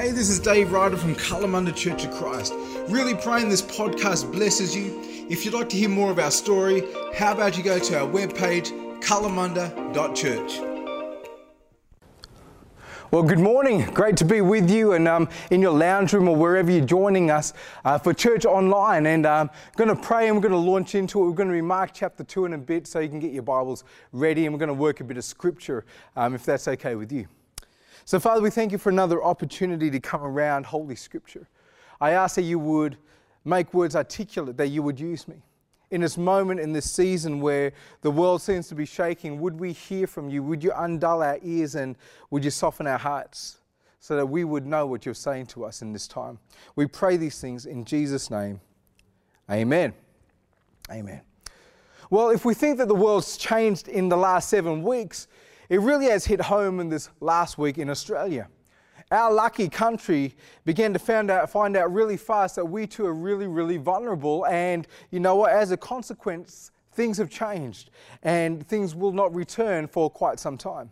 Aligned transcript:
Hey, 0.00 0.12
this 0.12 0.30
is 0.30 0.40
Dave 0.40 0.72
Ryder 0.72 0.96
from 0.96 1.14
Kalamunda 1.14 1.76
Church 1.76 2.06
of 2.06 2.10
Christ. 2.12 2.54
Really 2.88 3.14
praying 3.14 3.50
this 3.50 3.60
podcast 3.60 4.32
blesses 4.32 4.74
you. 4.74 4.98
If 5.28 5.44
you'd 5.44 5.52
like 5.52 5.68
to 5.68 5.76
hear 5.76 5.90
more 5.90 6.10
of 6.10 6.18
our 6.18 6.30
story, 6.30 6.84
how 7.14 7.34
about 7.34 7.58
you 7.58 7.62
go 7.62 7.78
to 7.78 8.00
our 8.00 8.08
webpage, 8.08 8.70
kalamunda.church. 9.02 10.60
Well, 13.10 13.22
good 13.24 13.40
morning. 13.40 13.92
Great 13.92 14.16
to 14.16 14.24
be 14.24 14.40
with 14.40 14.70
you 14.70 14.92
and 14.92 15.06
um, 15.06 15.28
in 15.50 15.60
your 15.60 15.72
lounge 15.72 16.14
room 16.14 16.28
or 16.28 16.36
wherever 16.36 16.70
you're 16.70 16.86
joining 16.86 17.30
us 17.30 17.52
uh, 17.84 17.98
for 17.98 18.14
church 18.14 18.46
online. 18.46 19.04
And 19.04 19.26
I'm 19.26 19.48
um, 19.48 19.54
going 19.76 19.94
to 19.94 19.96
pray 19.96 20.28
and 20.28 20.36
we're 20.36 20.48
going 20.48 20.52
to 20.52 20.70
launch 20.70 20.94
into 20.94 21.22
it. 21.22 21.26
We're 21.26 21.34
going 21.34 21.50
to 21.50 21.54
be 21.54 21.60
Mark 21.60 21.90
chapter 21.92 22.24
2 22.24 22.46
in 22.46 22.54
a 22.54 22.58
bit 22.58 22.86
so 22.86 23.00
you 23.00 23.10
can 23.10 23.20
get 23.20 23.32
your 23.32 23.42
Bibles 23.42 23.84
ready 24.12 24.46
and 24.46 24.54
we're 24.54 24.60
going 24.60 24.68
to 24.68 24.72
work 24.72 25.00
a 25.00 25.04
bit 25.04 25.18
of 25.18 25.24
scripture 25.24 25.84
um, 26.16 26.34
if 26.34 26.46
that's 26.46 26.68
okay 26.68 26.94
with 26.94 27.12
you. 27.12 27.28
So, 28.10 28.18
Father, 28.18 28.40
we 28.40 28.50
thank 28.50 28.72
you 28.72 28.78
for 28.78 28.90
another 28.90 29.22
opportunity 29.22 29.88
to 29.88 30.00
come 30.00 30.24
around 30.24 30.66
Holy 30.66 30.96
Scripture. 30.96 31.46
I 32.00 32.10
ask 32.10 32.34
that 32.34 32.42
you 32.42 32.58
would 32.58 32.96
make 33.44 33.72
words 33.72 33.94
articulate, 33.94 34.56
that 34.56 34.66
you 34.66 34.82
would 34.82 34.98
use 34.98 35.28
me. 35.28 35.36
In 35.92 36.00
this 36.00 36.18
moment, 36.18 36.58
in 36.58 36.72
this 36.72 36.90
season 36.90 37.40
where 37.40 37.72
the 38.02 38.10
world 38.10 38.42
seems 38.42 38.66
to 38.66 38.74
be 38.74 38.84
shaking, 38.84 39.40
would 39.40 39.60
we 39.60 39.70
hear 39.72 40.08
from 40.08 40.28
you? 40.28 40.42
Would 40.42 40.64
you 40.64 40.72
undull 40.72 41.24
our 41.24 41.38
ears 41.44 41.76
and 41.76 41.94
would 42.30 42.42
you 42.42 42.50
soften 42.50 42.88
our 42.88 42.98
hearts 42.98 43.58
so 44.00 44.16
that 44.16 44.26
we 44.26 44.42
would 44.42 44.66
know 44.66 44.88
what 44.88 45.06
you're 45.06 45.14
saying 45.14 45.46
to 45.46 45.64
us 45.64 45.80
in 45.80 45.92
this 45.92 46.08
time? 46.08 46.40
We 46.74 46.86
pray 46.86 47.16
these 47.16 47.40
things 47.40 47.64
in 47.64 47.84
Jesus' 47.84 48.28
name. 48.28 48.60
Amen. 49.48 49.94
Amen. 50.90 51.20
Well, 52.10 52.30
if 52.30 52.44
we 52.44 52.54
think 52.54 52.78
that 52.78 52.88
the 52.88 52.94
world's 52.96 53.36
changed 53.36 53.86
in 53.86 54.08
the 54.08 54.16
last 54.16 54.48
seven 54.48 54.82
weeks, 54.82 55.28
it 55.70 55.80
really 55.80 56.06
has 56.06 56.26
hit 56.26 56.42
home 56.42 56.80
in 56.80 56.90
this 56.90 57.08
last 57.20 57.56
week 57.56 57.78
in 57.78 57.88
Australia. 57.88 58.48
Our 59.10 59.32
lucky 59.32 59.68
country 59.68 60.34
began 60.64 60.92
to 60.92 60.98
find 60.98 61.30
out, 61.30 61.48
find 61.48 61.76
out 61.76 61.92
really 61.92 62.16
fast 62.16 62.56
that 62.56 62.64
we 62.64 62.86
too 62.86 63.06
are 63.06 63.14
really, 63.14 63.46
really 63.46 63.76
vulnerable. 63.76 64.46
And 64.46 64.86
you 65.10 65.20
know 65.20 65.36
what? 65.36 65.52
As 65.52 65.70
a 65.70 65.76
consequence, 65.76 66.72
things 66.92 67.18
have 67.18 67.30
changed 67.30 67.90
and 68.22 68.66
things 68.66 68.94
will 68.94 69.12
not 69.12 69.34
return 69.34 69.86
for 69.86 70.10
quite 70.10 70.38
some 70.38 70.58
time. 70.58 70.90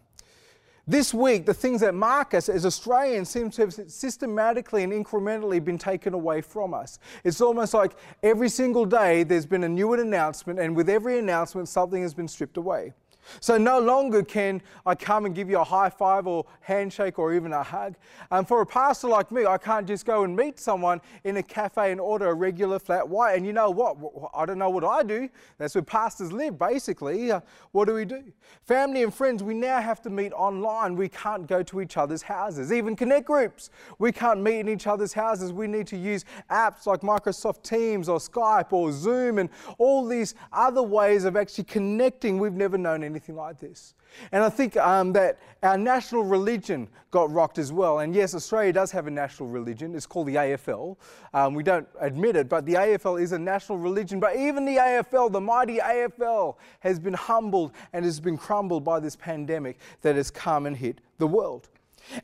This 0.87 1.13
week, 1.13 1.45
the 1.45 1.53
things 1.53 1.83
that 1.83 1.95
mark 1.95 2.33
us 2.33 2.49
as 2.49 2.65
Australians 2.65 3.29
seem 3.29 3.51
to 3.51 3.63
have 3.63 3.75
systematically 3.75 4.85
and 4.85 4.93
incrementally 4.93 5.63
been 5.63 5.77
taken 5.77 6.15
away 6.15 6.41
from 6.41 6.73
us. 6.73 6.99
It's 7.25 7.43
almost 7.43 7.75
like 7.75 7.93
every 8.23 8.49
single 8.49 8.87
day 8.87 9.23
there's 9.23 9.45
been 9.45 9.65
a 9.65 9.69
new 9.69 9.93
announcement, 9.93 10.59
and 10.59 10.75
with 10.75 10.89
every 10.89 11.19
announcement, 11.19 11.69
something 11.69 12.01
has 12.01 12.15
been 12.15 12.27
stripped 12.27 12.57
away. 12.57 12.95
So 13.41 13.59
no 13.59 13.79
longer 13.79 14.23
can 14.23 14.63
I 14.87 14.95
come 14.95 15.27
and 15.27 15.35
give 15.35 15.51
you 15.51 15.59
a 15.59 15.65
high 15.65 15.91
five 15.91 16.27
or 16.27 16.47
handshake 16.61 17.19
or 17.19 17.35
even 17.35 17.53
a 17.53 17.63
hug. 17.63 17.97
And 18.31 18.47
for 18.47 18.61
a 18.61 18.67
pastor 18.67 19.09
like 19.09 19.31
me, 19.31 19.47
I 19.47 19.59
can't 19.59 19.87
just 19.87 20.07
go 20.07 20.25
and 20.25 20.35
meet 20.37 20.59
someone 20.59 21.01
in 21.25 21.37
a 21.37 21.43
cafe 21.43 21.93
and 21.93 22.01
order 22.01 22.29
a 22.29 22.35
regular 22.35 22.79
flat 22.79 23.09
white. 23.09 23.35
And 23.37 23.47
you 23.47 23.53
know 23.53 23.71
what? 23.71 23.97
I 24.35 24.47
don't 24.47 24.59
know 24.59 24.71
what 24.71 24.85
I 24.85 25.03
do. 25.03 25.29
That's 25.59 25.75
where 25.75 25.83
pastors 25.83 26.33
live, 26.33 26.59
basically. 26.59 27.31
Uh, 27.31 27.41
what 27.73 27.87
do 27.87 27.95
we 27.95 28.05
do? 28.05 28.25
Family 28.67 29.03
and 29.03 29.13
friends, 29.13 29.43
we 29.43 29.55
now 29.55 29.81
have 29.81 30.01
to 30.03 30.11
meet 30.11 30.33
online. 30.33 30.97
We 30.97 31.09
can't 31.09 31.47
go 31.47 31.63
to 31.65 31.81
each 31.81 31.97
other's 31.97 32.23
houses. 32.23 32.73
Even 32.73 32.97
connect 32.97 33.27
groups, 33.27 33.71
we 33.99 34.13
can't 34.13 34.41
meet 34.41 34.61
in 34.61 34.69
each 34.69 34.87
other's 34.87 35.13
houses. 35.13 35.53
We 35.53 35.67
need 35.67 35.87
to 35.89 35.97
use 35.97 36.25
apps 36.51 36.87
like 36.87 37.01
Microsoft 37.01 37.63
Teams 37.63 38.09
or 38.09 38.19
Skype 38.19 38.73
or 38.73 38.91
Zoom 38.93 39.39
and 39.39 39.51
all 39.79 40.07
these 40.07 40.35
other 40.53 40.83
ways 40.83 41.25
of 41.25 41.37
actually 41.37 41.65
connecting. 41.65 42.39
We've 42.39 42.53
never 42.53 42.79
known 42.79 43.05
anything 43.05 43.18
anything 43.19 43.35
like 43.35 43.59
this. 43.59 43.95
And 44.31 44.45
I 44.45 44.49
think 44.49 44.77
um, 44.77 45.13
that 45.15 45.39
our 45.65 45.77
national 45.77 46.23
religion 46.23 46.89
got 47.11 47.33
rocked 47.33 47.59
as 47.59 47.73
well. 47.73 47.99
And 47.99 48.15
yes, 48.15 48.33
Australia 48.33 48.73
does 48.73 48.93
have 48.93 49.09
a 49.09 49.11
national 49.11 49.49
religion. 49.49 49.95
It's 49.97 50.07
called 50.07 50.29
the 50.29 50.37
AFL. 50.37 50.97
Um, 51.35 51.55
we 51.55 51.65
don't 51.65 51.89
admit 52.01 52.37
it, 52.37 52.49
but 52.49 52.65
the 52.65 52.75
AFL 52.75 53.21
is 53.21 53.33
a 53.33 53.39
national 53.39 53.79
religion. 53.79 54.21
But 54.21 54.37
even 54.37 54.65
the 54.65 54.77
AFL, 54.77 55.33
the 55.33 55.41
mighty 55.41 55.79
AFL, 55.79 56.55
has 56.81 57.01
been 57.01 57.15
humbled 57.15 57.73
and 57.93 58.05
has 58.05 58.21
been 58.21 58.39
crumbled 58.39 58.85
by 58.85 59.01
this 59.01 59.17
pandemic 59.17 59.79
that 60.03 60.15
has 60.15 60.31
come 60.31 60.67
and 60.67 60.77
hit 60.77 61.01
the 61.19 61.27
world. 61.27 61.69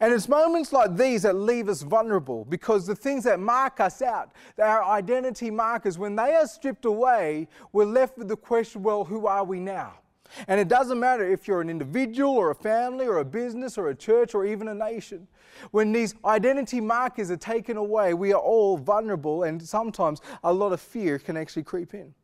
And 0.00 0.14
it's 0.14 0.28
moments 0.28 0.72
like 0.72 0.96
these 0.96 1.22
that 1.22 1.34
leave 1.34 1.68
us 1.68 1.82
vulnerable 1.82 2.46
because 2.46 2.86
the 2.86 2.94
things 2.94 3.24
that 3.24 3.40
mark 3.40 3.80
us 3.80 4.00
out, 4.00 4.30
our 4.58 4.84
identity 4.84 5.50
markers, 5.50 5.98
when 5.98 6.16
they 6.16 6.34
are 6.34 6.46
stripped 6.46 6.84
away, 6.84 7.48
we're 7.72 7.84
left 7.84 8.16
with 8.16 8.28
the 8.28 8.36
question 8.36 8.82
well, 8.82 9.04
who 9.04 9.26
are 9.26 9.44
we 9.44 9.58
now? 9.58 9.94
And 10.48 10.60
it 10.60 10.68
doesn't 10.68 10.98
matter 10.98 11.30
if 11.30 11.46
you're 11.46 11.60
an 11.60 11.70
individual 11.70 12.32
or 12.32 12.50
a 12.50 12.54
family 12.54 13.06
or 13.06 13.18
a 13.18 13.24
business 13.24 13.78
or 13.78 13.88
a 13.88 13.94
church 13.94 14.34
or 14.34 14.44
even 14.44 14.68
a 14.68 14.74
nation. 14.74 15.26
When 15.70 15.92
these 15.92 16.14
identity 16.24 16.80
markers 16.80 17.30
are 17.30 17.36
taken 17.36 17.76
away, 17.76 18.14
we 18.14 18.32
are 18.32 18.40
all 18.40 18.76
vulnerable, 18.76 19.44
and 19.44 19.62
sometimes 19.62 20.20
a 20.42 20.52
lot 20.52 20.72
of 20.72 20.80
fear 20.80 21.18
can 21.18 21.36
actually 21.36 21.62
creep 21.62 21.94
in. 21.94 22.14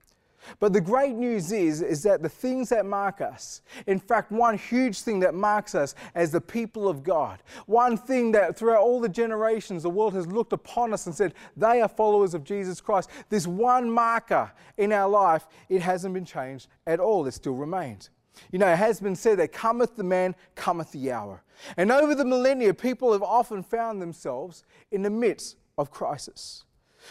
But 0.58 0.72
the 0.72 0.80
great 0.80 1.14
news 1.14 1.52
is, 1.52 1.82
is 1.82 2.02
that 2.04 2.22
the 2.22 2.28
things 2.28 2.68
that 2.70 2.86
mark 2.86 3.20
us, 3.20 3.62
in 3.86 3.98
fact, 3.98 4.32
one 4.32 4.56
huge 4.56 5.00
thing 5.00 5.20
that 5.20 5.34
marks 5.34 5.74
us 5.74 5.94
as 6.14 6.32
the 6.32 6.40
people 6.40 6.88
of 6.88 7.02
God, 7.02 7.42
one 7.66 7.96
thing 7.96 8.32
that 8.32 8.56
throughout 8.56 8.80
all 8.80 9.00
the 9.00 9.08
generations 9.08 9.82
the 9.82 9.90
world 9.90 10.14
has 10.14 10.26
looked 10.26 10.52
upon 10.52 10.92
us 10.92 11.06
and 11.06 11.14
said, 11.14 11.34
they 11.56 11.80
are 11.80 11.88
followers 11.88 12.34
of 12.34 12.44
Jesus 12.44 12.80
Christ. 12.80 13.10
This 13.28 13.46
one 13.46 13.90
marker 13.90 14.50
in 14.76 14.92
our 14.92 15.08
life, 15.08 15.46
it 15.68 15.82
hasn't 15.82 16.14
been 16.14 16.24
changed 16.24 16.68
at 16.86 17.00
all, 17.00 17.26
it 17.26 17.32
still 17.32 17.54
remains. 17.54 18.10
You 18.52 18.58
know, 18.58 18.68
it 18.68 18.76
has 18.76 19.00
been 19.00 19.16
said 19.16 19.38
that 19.38 19.52
cometh 19.52 19.96
the 19.96 20.04
man, 20.04 20.34
cometh 20.54 20.92
the 20.92 21.12
hour. 21.12 21.42
And 21.76 21.92
over 21.92 22.14
the 22.14 22.24
millennia, 22.24 22.72
people 22.72 23.12
have 23.12 23.22
often 23.22 23.62
found 23.62 24.00
themselves 24.00 24.64
in 24.90 25.02
the 25.02 25.10
midst 25.10 25.56
of 25.76 25.90
crisis. 25.90 26.64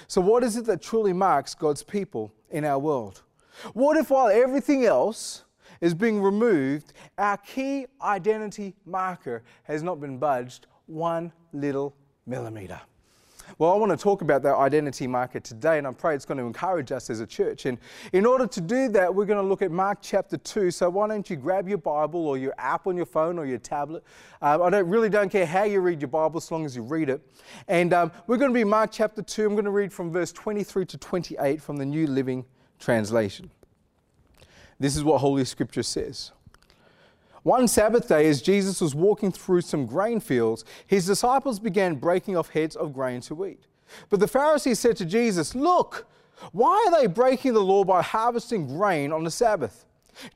So, 0.07 0.21
what 0.21 0.43
is 0.43 0.57
it 0.57 0.65
that 0.65 0.81
truly 0.81 1.13
marks 1.13 1.53
God's 1.55 1.83
people 1.83 2.31
in 2.49 2.65
our 2.65 2.79
world? 2.79 3.23
What 3.73 3.97
if, 3.97 4.09
while 4.09 4.27
everything 4.27 4.85
else 4.85 5.43
is 5.81 5.93
being 5.93 6.21
removed, 6.21 6.93
our 7.17 7.37
key 7.37 7.87
identity 8.01 8.75
marker 8.85 9.43
has 9.63 9.83
not 9.83 9.99
been 9.99 10.17
budged 10.17 10.67
one 10.85 11.31
little 11.53 11.95
millimeter? 12.25 12.79
Well, 13.57 13.71
I 13.71 13.77
want 13.77 13.91
to 13.91 13.97
talk 13.97 14.21
about 14.21 14.43
that 14.43 14.55
identity 14.55 15.07
marker 15.07 15.39
today, 15.39 15.77
and 15.77 15.87
I 15.87 15.91
pray 15.91 16.15
it's 16.15 16.25
going 16.25 16.37
to 16.37 16.45
encourage 16.45 16.91
us 16.91 17.09
as 17.09 17.19
a 17.19 17.27
church. 17.27 17.65
And 17.65 17.77
in 18.13 18.25
order 18.25 18.45
to 18.47 18.61
do 18.61 18.89
that, 18.89 19.13
we're 19.13 19.25
going 19.25 19.41
to 19.41 19.47
look 19.47 19.61
at 19.61 19.71
Mark 19.71 19.99
chapter 20.01 20.37
2. 20.37 20.71
So 20.71 20.89
why 20.89 21.07
don't 21.07 21.29
you 21.29 21.35
grab 21.35 21.67
your 21.67 21.77
Bible 21.77 22.27
or 22.27 22.37
your 22.37 22.53
app 22.57 22.87
on 22.87 22.95
your 22.95 23.05
phone 23.05 23.39
or 23.39 23.45
your 23.45 23.57
tablet? 23.57 24.03
Um, 24.41 24.61
I 24.61 24.69
don't, 24.69 24.87
really 24.87 25.09
don't 25.09 25.29
care 25.29 25.45
how 25.45 25.63
you 25.63 25.81
read 25.81 26.01
your 26.01 26.09
Bible 26.09 26.37
as 26.37 26.51
long 26.51 26.65
as 26.65 26.75
you 26.75 26.83
read 26.83 27.09
it. 27.09 27.21
And 27.67 27.93
um, 27.93 28.11
we're 28.27 28.37
going 28.37 28.51
to 28.51 28.57
be 28.57 28.63
Mark 28.63 28.91
chapter 28.91 29.21
2. 29.21 29.45
I'm 29.45 29.53
going 29.53 29.65
to 29.65 29.71
read 29.71 29.91
from 29.91 30.11
verse 30.11 30.31
23 30.31 30.85
to 30.85 30.97
28 30.97 31.61
from 31.61 31.77
the 31.77 31.85
New 31.85 32.07
Living 32.07 32.45
Translation. 32.79 33.49
This 34.79 34.95
is 34.95 35.03
what 35.03 35.17
Holy 35.17 35.43
Scripture 35.43 35.83
says. 35.83 36.31
One 37.43 37.67
Sabbath 37.67 38.07
day, 38.07 38.27
as 38.27 38.41
Jesus 38.41 38.81
was 38.81 38.93
walking 38.93 39.31
through 39.31 39.61
some 39.61 39.85
grain 39.85 40.19
fields, 40.19 40.65
his 40.85 41.05
disciples 41.05 41.59
began 41.59 41.95
breaking 41.95 42.35
off 42.35 42.49
heads 42.49 42.75
of 42.75 42.93
grain 42.93 43.21
to 43.21 43.45
eat. 43.45 43.65
But 44.09 44.19
the 44.19 44.27
Pharisees 44.27 44.79
said 44.79 44.97
to 44.97 45.05
Jesus, 45.05 45.55
Look, 45.55 46.07
why 46.51 46.85
are 46.87 46.99
they 46.99 47.07
breaking 47.07 47.53
the 47.53 47.61
law 47.61 47.83
by 47.83 48.01
harvesting 48.01 48.67
grain 48.67 49.11
on 49.11 49.23
the 49.23 49.31
Sabbath? 49.31 49.85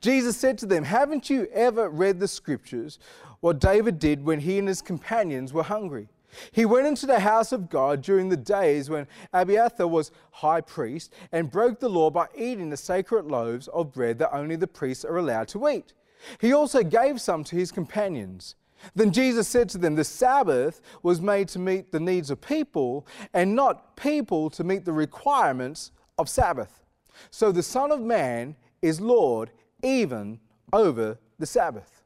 Jesus 0.00 0.36
said 0.36 0.56
to 0.58 0.66
them, 0.66 0.84
Haven't 0.84 1.28
you 1.28 1.46
ever 1.52 1.88
read 1.88 2.20
the 2.20 2.28
scriptures, 2.28 2.98
what 3.40 3.58
David 3.58 3.98
did 3.98 4.24
when 4.24 4.40
he 4.40 4.58
and 4.58 4.68
his 4.68 4.80
companions 4.80 5.52
were 5.52 5.62
hungry? 5.62 6.08
He 6.50 6.64
went 6.64 6.86
into 6.86 7.06
the 7.06 7.20
house 7.20 7.52
of 7.52 7.70
God 7.70 8.02
during 8.02 8.28
the 8.28 8.36
days 8.36 8.90
when 8.90 9.06
Abiathar 9.32 9.86
was 9.86 10.10
high 10.32 10.60
priest 10.60 11.12
and 11.30 11.50
broke 11.50 11.78
the 11.78 11.88
law 11.88 12.10
by 12.10 12.26
eating 12.36 12.70
the 12.70 12.76
sacred 12.76 13.26
loaves 13.26 13.68
of 13.68 13.92
bread 13.92 14.18
that 14.18 14.34
only 14.34 14.56
the 14.56 14.66
priests 14.66 15.04
are 15.04 15.18
allowed 15.18 15.48
to 15.48 15.68
eat. 15.68 15.92
He 16.40 16.52
also 16.52 16.82
gave 16.82 17.20
some 17.20 17.44
to 17.44 17.56
his 17.56 17.72
companions. 17.72 18.56
Then 18.94 19.12
Jesus 19.12 19.48
said 19.48 19.68
to 19.70 19.78
them, 19.78 19.94
The 19.94 20.04
Sabbath 20.04 20.80
was 21.02 21.20
made 21.20 21.48
to 21.48 21.58
meet 21.58 21.92
the 21.92 22.00
needs 22.00 22.30
of 22.30 22.40
people, 22.40 23.06
and 23.32 23.54
not 23.54 23.96
people 23.96 24.50
to 24.50 24.64
meet 24.64 24.84
the 24.84 24.92
requirements 24.92 25.92
of 26.18 26.28
Sabbath. 26.28 26.82
So 27.30 27.52
the 27.52 27.62
Son 27.62 27.90
of 27.90 28.00
Man 28.00 28.56
is 28.82 29.00
Lord 29.00 29.50
even 29.82 30.40
over 30.72 31.18
the 31.38 31.46
Sabbath. 31.46 32.02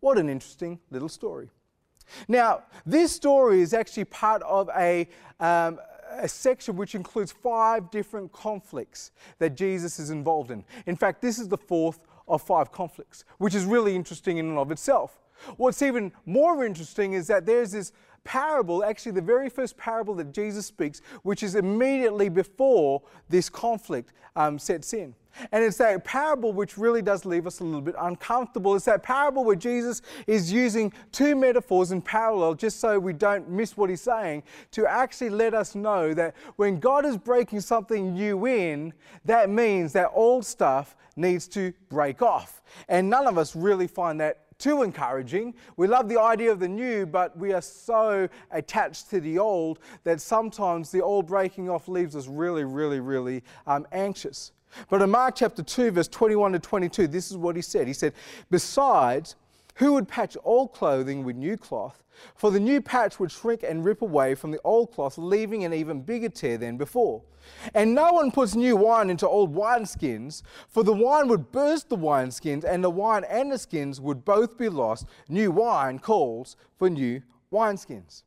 What 0.00 0.18
an 0.18 0.28
interesting 0.28 0.78
little 0.90 1.08
story. 1.08 1.50
Now, 2.26 2.62
this 2.86 3.12
story 3.12 3.60
is 3.60 3.74
actually 3.74 4.06
part 4.06 4.42
of 4.42 4.70
a, 4.76 5.08
um, 5.40 5.78
a 6.10 6.28
section 6.28 6.76
which 6.76 6.94
includes 6.94 7.32
five 7.32 7.90
different 7.90 8.32
conflicts 8.32 9.10
that 9.38 9.56
Jesus 9.56 9.98
is 9.98 10.10
involved 10.10 10.50
in. 10.50 10.64
In 10.86 10.96
fact, 10.96 11.20
this 11.20 11.38
is 11.38 11.48
the 11.48 11.58
fourth 11.58 12.00
of 12.28 12.42
five 12.42 12.72
conflicts, 12.72 13.24
which 13.38 13.54
is 13.54 13.64
really 13.64 13.94
interesting 13.94 14.38
in 14.38 14.48
and 14.48 14.58
of 14.58 14.70
itself. 14.70 15.18
What's 15.56 15.82
even 15.82 16.12
more 16.26 16.64
interesting 16.64 17.12
is 17.12 17.26
that 17.28 17.46
there's 17.46 17.72
this 17.72 17.92
parable, 18.28 18.84
actually, 18.84 19.12
the 19.12 19.22
very 19.22 19.48
first 19.48 19.74
parable 19.78 20.14
that 20.16 20.32
Jesus 20.32 20.66
speaks, 20.66 21.00
which 21.22 21.42
is 21.42 21.54
immediately 21.54 22.28
before 22.28 23.00
this 23.30 23.48
conflict 23.48 24.12
um, 24.36 24.58
sets 24.58 24.92
in. 24.92 25.14
And 25.50 25.64
it's 25.64 25.78
that 25.78 26.04
parable 26.04 26.52
which 26.52 26.76
really 26.76 27.00
does 27.00 27.24
leave 27.24 27.46
us 27.46 27.60
a 27.60 27.64
little 27.64 27.80
bit 27.80 27.94
uncomfortable. 27.98 28.76
It's 28.76 28.84
that 28.84 29.02
parable 29.02 29.44
where 29.44 29.56
Jesus 29.56 30.02
is 30.26 30.52
using 30.52 30.92
two 31.10 31.34
metaphors 31.36 31.90
in 31.90 32.02
parallel, 32.02 32.54
just 32.54 32.80
so 32.80 32.98
we 32.98 33.14
don't 33.14 33.48
miss 33.48 33.78
what 33.78 33.88
he's 33.88 34.02
saying, 34.02 34.42
to 34.72 34.86
actually 34.86 35.30
let 35.30 35.54
us 35.54 35.74
know 35.74 36.12
that 36.12 36.34
when 36.56 36.80
God 36.80 37.06
is 37.06 37.16
breaking 37.16 37.62
something 37.62 38.12
new 38.12 38.46
in, 38.46 38.92
that 39.24 39.48
means 39.48 39.94
that 39.94 40.10
old 40.12 40.44
stuff 40.44 40.96
needs 41.16 41.48
to 41.48 41.72
break 41.88 42.20
off. 42.20 42.62
And 42.90 43.08
none 43.08 43.26
of 43.26 43.38
us 43.38 43.56
really 43.56 43.86
find 43.86 44.20
that 44.20 44.47
too 44.58 44.82
encouraging. 44.82 45.54
We 45.76 45.86
love 45.86 46.08
the 46.08 46.20
idea 46.20 46.50
of 46.50 46.60
the 46.60 46.68
new, 46.68 47.06
but 47.06 47.36
we 47.38 47.52
are 47.52 47.62
so 47.62 48.28
attached 48.50 49.08
to 49.10 49.20
the 49.20 49.38
old 49.38 49.78
that 50.04 50.20
sometimes 50.20 50.90
the 50.90 51.00
old 51.00 51.26
breaking 51.26 51.70
off 51.70 51.88
leaves 51.88 52.16
us 52.16 52.26
really, 52.26 52.64
really, 52.64 53.00
really 53.00 53.42
um, 53.66 53.86
anxious. 53.92 54.52
But 54.90 55.00
in 55.00 55.10
Mark 55.10 55.36
chapter 55.36 55.62
2, 55.62 55.92
verse 55.92 56.08
21 56.08 56.52
to 56.52 56.58
22, 56.58 57.06
this 57.06 57.30
is 57.30 57.36
what 57.36 57.56
he 57.56 57.62
said. 57.62 57.86
He 57.86 57.92
said, 57.92 58.12
Besides, 58.50 59.36
who 59.78 59.92
would 59.92 60.08
patch 60.08 60.36
old 60.42 60.72
clothing 60.72 61.24
with 61.24 61.36
new 61.36 61.56
cloth? 61.56 62.02
For 62.34 62.50
the 62.50 62.58
new 62.58 62.82
patch 62.82 63.20
would 63.20 63.30
shrink 63.30 63.62
and 63.62 63.84
rip 63.84 64.02
away 64.02 64.34
from 64.34 64.50
the 64.50 64.60
old 64.64 64.90
cloth, 64.90 65.16
leaving 65.16 65.64
an 65.64 65.72
even 65.72 66.02
bigger 66.02 66.28
tear 66.28 66.58
than 66.58 66.76
before. 66.76 67.22
And 67.74 67.94
no 67.94 68.12
one 68.12 68.32
puts 68.32 68.56
new 68.56 68.74
wine 68.74 69.08
into 69.08 69.28
old 69.28 69.54
wineskins, 69.54 70.42
for 70.68 70.82
the 70.82 70.92
wine 70.92 71.28
would 71.28 71.52
burst 71.52 71.90
the 71.90 71.96
wineskins, 71.96 72.64
and 72.64 72.82
the 72.82 72.90
wine 72.90 73.22
and 73.22 73.52
the 73.52 73.58
skins 73.58 74.00
would 74.00 74.24
both 74.24 74.58
be 74.58 74.68
lost. 74.68 75.06
New 75.28 75.52
wine 75.52 76.00
calls 76.00 76.56
for 76.76 76.90
new 76.90 77.22
wineskins. 77.52 78.24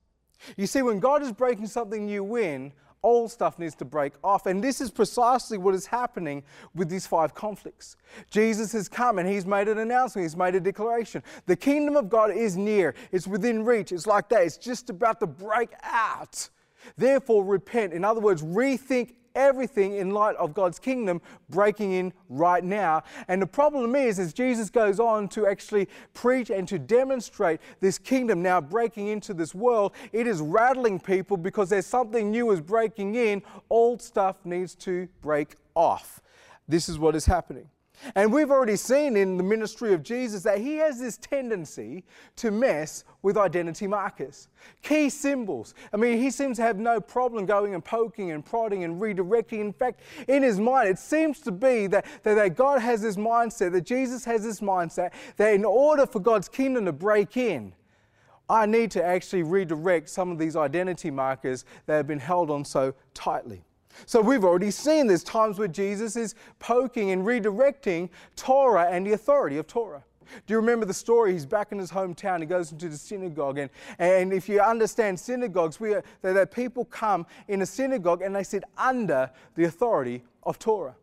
You 0.55 0.67
see, 0.67 0.81
when 0.81 0.99
God 1.01 1.21
is 1.21 1.33
breaking 1.33 1.67
something 1.67 2.05
new 2.05 2.37
in, 2.37 2.71
old 3.03 3.31
stuff 3.31 3.59
needs 3.59 3.75
to 3.75 3.85
break 3.85 4.13
off. 4.23 4.45
And 4.45 4.63
this 4.63 4.81
is 4.81 4.91
precisely 4.91 5.57
what 5.57 5.73
is 5.73 5.85
happening 5.85 6.43
with 6.75 6.89
these 6.89 7.07
five 7.07 7.33
conflicts. 7.33 7.95
Jesus 8.29 8.71
has 8.73 8.87
come 8.87 9.19
and 9.19 9.27
he's 9.27 9.45
made 9.45 9.67
an 9.67 9.79
announcement, 9.79 10.25
he's 10.25 10.37
made 10.37 10.55
a 10.55 10.59
declaration. 10.59 11.23
The 11.45 11.55
kingdom 11.55 11.95
of 11.95 12.09
God 12.09 12.31
is 12.31 12.57
near, 12.57 12.95
it's 13.11 13.27
within 13.27 13.65
reach, 13.65 13.91
it's 13.91 14.07
like 14.07 14.29
that, 14.29 14.43
it's 14.43 14.57
just 14.57 14.89
about 14.89 15.19
to 15.19 15.27
break 15.27 15.69
out. 15.83 16.49
Therefore, 16.97 17.43
repent. 17.43 17.93
In 17.93 18.03
other 18.03 18.19
words, 18.19 18.41
rethink 18.41 19.13
everything 19.35 19.95
in 19.95 20.11
light 20.11 20.35
of 20.37 20.53
God's 20.53 20.79
kingdom 20.79 21.21
breaking 21.49 21.91
in 21.93 22.13
right 22.29 22.63
now. 22.63 23.03
And 23.27 23.41
the 23.41 23.47
problem 23.47 23.95
is, 23.95 24.19
as 24.19 24.33
Jesus 24.33 24.69
goes 24.69 24.99
on 24.99 25.27
to 25.29 25.47
actually 25.47 25.87
preach 26.13 26.49
and 26.49 26.67
to 26.67 26.79
demonstrate 26.79 27.59
this 27.79 27.97
kingdom 27.97 28.41
now 28.41 28.61
breaking 28.61 29.07
into 29.07 29.33
this 29.33 29.53
world, 29.55 29.93
it 30.11 30.27
is 30.27 30.41
rattling 30.41 30.99
people 30.99 31.37
because 31.37 31.69
there's 31.69 31.85
something 31.85 32.31
new 32.31 32.51
is 32.51 32.61
breaking 32.61 33.15
in. 33.15 33.41
Old 33.69 34.01
stuff 34.01 34.37
needs 34.45 34.75
to 34.75 35.07
break 35.21 35.55
off. 35.75 36.21
This 36.67 36.87
is 36.89 36.99
what 36.99 37.15
is 37.15 37.25
happening. 37.25 37.69
And 38.15 38.33
we've 38.33 38.51
already 38.51 38.75
seen 38.75 39.15
in 39.15 39.37
the 39.37 39.43
ministry 39.43 39.93
of 39.93 40.03
Jesus 40.03 40.43
that 40.43 40.59
he 40.59 40.77
has 40.77 40.99
this 40.99 41.17
tendency 41.17 42.03
to 42.37 42.51
mess 42.51 43.03
with 43.21 43.37
identity 43.37 43.87
markers, 43.87 44.47
key 44.81 45.09
symbols. 45.09 45.73
I 45.93 45.97
mean, 45.97 46.17
he 46.17 46.31
seems 46.31 46.57
to 46.57 46.63
have 46.63 46.77
no 46.77 46.99
problem 46.99 47.45
going 47.45 47.73
and 47.75 47.83
poking 47.83 48.31
and 48.31 48.43
prodding 48.43 48.83
and 48.83 49.01
redirecting. 49.01 49.59
In 49.59 49.73
fact, 49.73 50.01
in 50.27 50.43
his 50.43 50.59
mind, 50.59 50.89
it 50.89 50.99
seems 50.99 51.39
to 51.41 51.51
be 51.51 51.87
that, 51.87 52.05
that, 52.23 52.35
that 52.35 52.55
God 52.55 52.81
has 52.81 53.01
this 53.01 53.17
mindset, 53.17 53.71
that 53.73 53.85
Jesus 53.85 54.25
has 54.25 54.43
this 54.43 54.61
mindset, 54.61 55.11
that 55.37 55.53
in 55.53 55.65
order 55.65 56.05
for 56.05 56.19
God's 56.19 56.49
kingdom 56.49 56.85
to 56.85 56.91
break 56.91 57.37
in, 57.37 57.73
I 58.49 58.65
need 58.65 58.91
to 58.91 59.03
actually 59.03 59.43
redirect 59.43 60.09
some 60.09 60.29
of 60.31 60.37
these 60.37 60.57
identity 60.57 61.09
markers 61.09 61.63
that 61.85 61.95
have 61.95 62.07
been 62.07 62.19
held 62.19 62.51
on 62.51 62.65
so 62.65 62.93
tightly. 63.13 63.63
So 64.05 64.21
we've 64.21 64.43
already 64.43 64.71
seen 64.71 65.07
there's 65.07 65.23
times 65.23 65.59
where 65.59 65.67
Jesus 65.67 66.15
is 66.15 66.35
poking 66.59 67.11
and 67.11 67.25
redirecting 67.25 68.09
Torah 68.35 68.89
and 68.89 69.05
the 69.05 69.13
authority 69.13 69.57
of 69.57 69.67
Torah. 69.67 70.03
Do 70.47 70.53
you 70.53 70.57
remember 70.57 70.85
the 70.85 70.93
story? 70.93 71.33
He's 71.33 71.45
back 71.45 71.71
in 71.71 71.77
his 71.77 71.91
hometown. 71.91 72.39
He 72.39 72.45
goes 72.45 72.71
into 72.71 72.89
the 72.89 72.97
synagogue. 72.97 73.57
And, 73.57 73.69
and 73.99 74.31
if 74.31 74.47
you 74.47 74.61
understand 74.61 75.19
synagogues, 75.19 75.79
we 75.79 75.93
are, 75.93 76.03
that, 76.21 76.51
people 76.51 76.85
come 76.85 77.25
in 77.47 77.61
a 77.61 77.65
synagogue 77.65 78.21
and 78.21 78.35
they 78.35 78.43
sit 78.43 78.63
under 78.77 79.29
the 79.55 79.65
authority 79.65 80.23
of 80.43 80.57
Torah. 80.57 80.95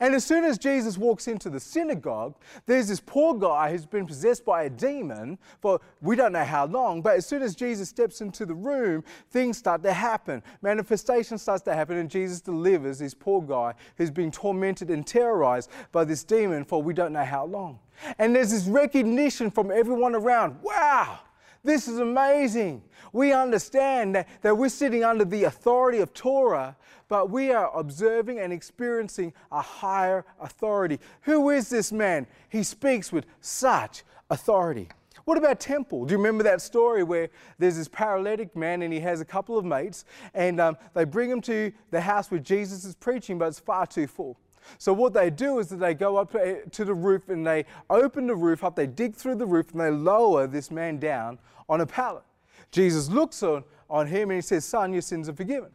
And 0.00 0.14
as 0.14 0.24
soon 0.24 0.44
as 0.44 0.58
Jesus 0.58 0.98
walks 0.98 1.28
into 1.28 1.48
the 1.48 1.60
synagogue, 1.60 2.34
there's 2.66 2.88
this 2.88 3.00
poor 3.00 3.34
guy 3.34 3.70
who's 3.70 3.86
been 3.86 4.06
possessed 4.06 4.44
by 4.44 4.64
a 4.64 4.70
demon 4.70 5.38
for 5.60 5.80
we 6.00 6.16
don't 6.16 6.32
know 6.32 6.44
how 6.44 6.66
long, 6.66 7.02
but 7.02 7.16
as 7.16 7.26
soon 7.26 7.42
as 7.42 7.54
Jesus 7.54 7.88
steps 7.88 8.20
into 8.20 8.44
the 8.44 8.54
room, 8.54 9.04
things 9.30 9.58
start 9.58 9.82
to 9.84 9.92
happen. 9.92 10.42
Manifestation 10.62 11.38
starts 11.38 11.62
to 11.64 11.74
happen, 11.74 11.98
and 11.98 12.10
Jesus 12.10 12.40
delivers 12.40 12.98
this 12.98 13.14
poor 13.14 13.42
guy 13.42 13.74
who's 13.96 14.10
been 14.10 14.30
tormented 14.30 14.90
and 14.90 15.06
terrorized 15.06 15.70
by 15.92 16.04
this 16.04 16.24
demon 16.24 16.64
for 16.64 16.82
we 16.82 16.92
don't 16.92 17.12
know 17.12 17.24
how 17.24 17.44
long. 17.44 17.78
And 18.18 18.34
there's 18.34 18.50
this 18.50 18.66
recognition 18.66 19.50
from 19.50 19.70
everyone 19.70 20.14
around 20.14 20.56
wow, 20.62 21.20
this 21.66 21.88
is 21.88 21.98
amazing. 21.98 22.82
We 23.12 23.32
understand 23.32 24.14
that, 24.14 24.28
that 24.42 24.56
we're 24.56 24.68
sitting 24.68 25.04
under 25.04 25.24
the 25.24 25.44
authority 25.44 25.98
of 25.98 26.14
Torah, 26.14 26.76
but 27.08 27.30
we 27.30 27.52
are 27.52 27.70
observing 27.76 28.38
and 28.38 28.52
experiencing 28.52 29.32
a 29.52 29.60
higher 29.60 30.24
authority. 30.40 31.00
Who 31.22 31.50
is 31.50 31.68
this 31.68 31.92
man? 31.92 32.26
He 32.48 32.62
speaks 32.62 33.12
with 33.12 33.26
such 33.40 34.04
authority. 34.30 34.88
What 35.24 35.38
about 35.38 35.58
temple? 35.58 36.04
Do 36.04 36.12
you 36.12 36.18
remember 36.18 36.44
that 36.44 36.62
story 36.62 37.02
where 37.02 37.30
there's 37.58 37.76
this 37.76 37.88
paralytic 37.88 38.54
man 38.54 38.82
and 38.82 38.92
he 38.92 39.00
has 39.00 39.20
a 39.20 39.24
couple 39.24 39.58
of 39.58 39.64
mates 39.64 40.04
and 40.34 40.60
um, 40.60 40.76
they 40.94 41.04
bring 41.04 41.30
him 41.30 41.40
to 41.42 41.72
the 41.90 42.00
house 42.00 42.30
where 42.30 42.38
Jesus 42.38 42.84
is 42.84 42.94
preaching, 42.94 43.36
but 43.36 43.46
it's 43.46 43.58
far 43.58 43.86
too 43.86 44.06
full. 44.06 44.38
So 44.78 44.92
what 44.92 45.12
they 45.12 45.30
do 45.30 45.58
is 45.58 45.68
that 45.68 45.76
they 45.76 45.94
go 45.94 46.16
up 46.16 46.32
to 46.32 46.84
the 46.84 46.94
roof 46.94 47.28
and 47.28 47.46
they 47.46 47.64
open 47.90 48.26
the 48.26 48.36
roof 48.36 48.64
up, 48.64 48.76
they 48.76 48.86
dig 48.86 49.14
through 49.14 49.36
the 49.36 49.46
roof 49.46 49.72
and 49.72 49.80
they 49.80 49.90
lower 49.90 50.46
this 50.46 50.70
man 50.70 50.98
down 50.98 51.38
on 51.68 51.80
a 51.80 51.86
pallet. 51.86 52.24
Jesus 52.70 53.08
looks 53.08 53.42
on, 53.42 53.64
on 53.88 54.06
him 54.06 54.30
and 54.30 54.38
he 54.38 54.42
says, 54.42 54.64
Son, 54.64 54.92
your 54.92 55.02
sins 55.02 55.28
are 55.28 55.34
forgiven. 55.34 55.70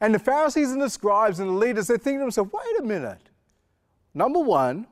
And 0.00 0.14
the 0.14 0.18
Pharisees 0.18 0.72
and 0.72 0.82
the 0.82 0.90
scribes 0.90 1.38
and 1.40 1.48
the 1.48 1.54
leaders, 1.54 1.86
they 1.86 1.96
think 1.96 2.16
to 2.16 2.20
themselves, 2.20 2.50
wait 2.52 2.80
a 2.80 2.82
minute. 2.82 3.30
Number 4.14 4.40
one, 4.40 4.86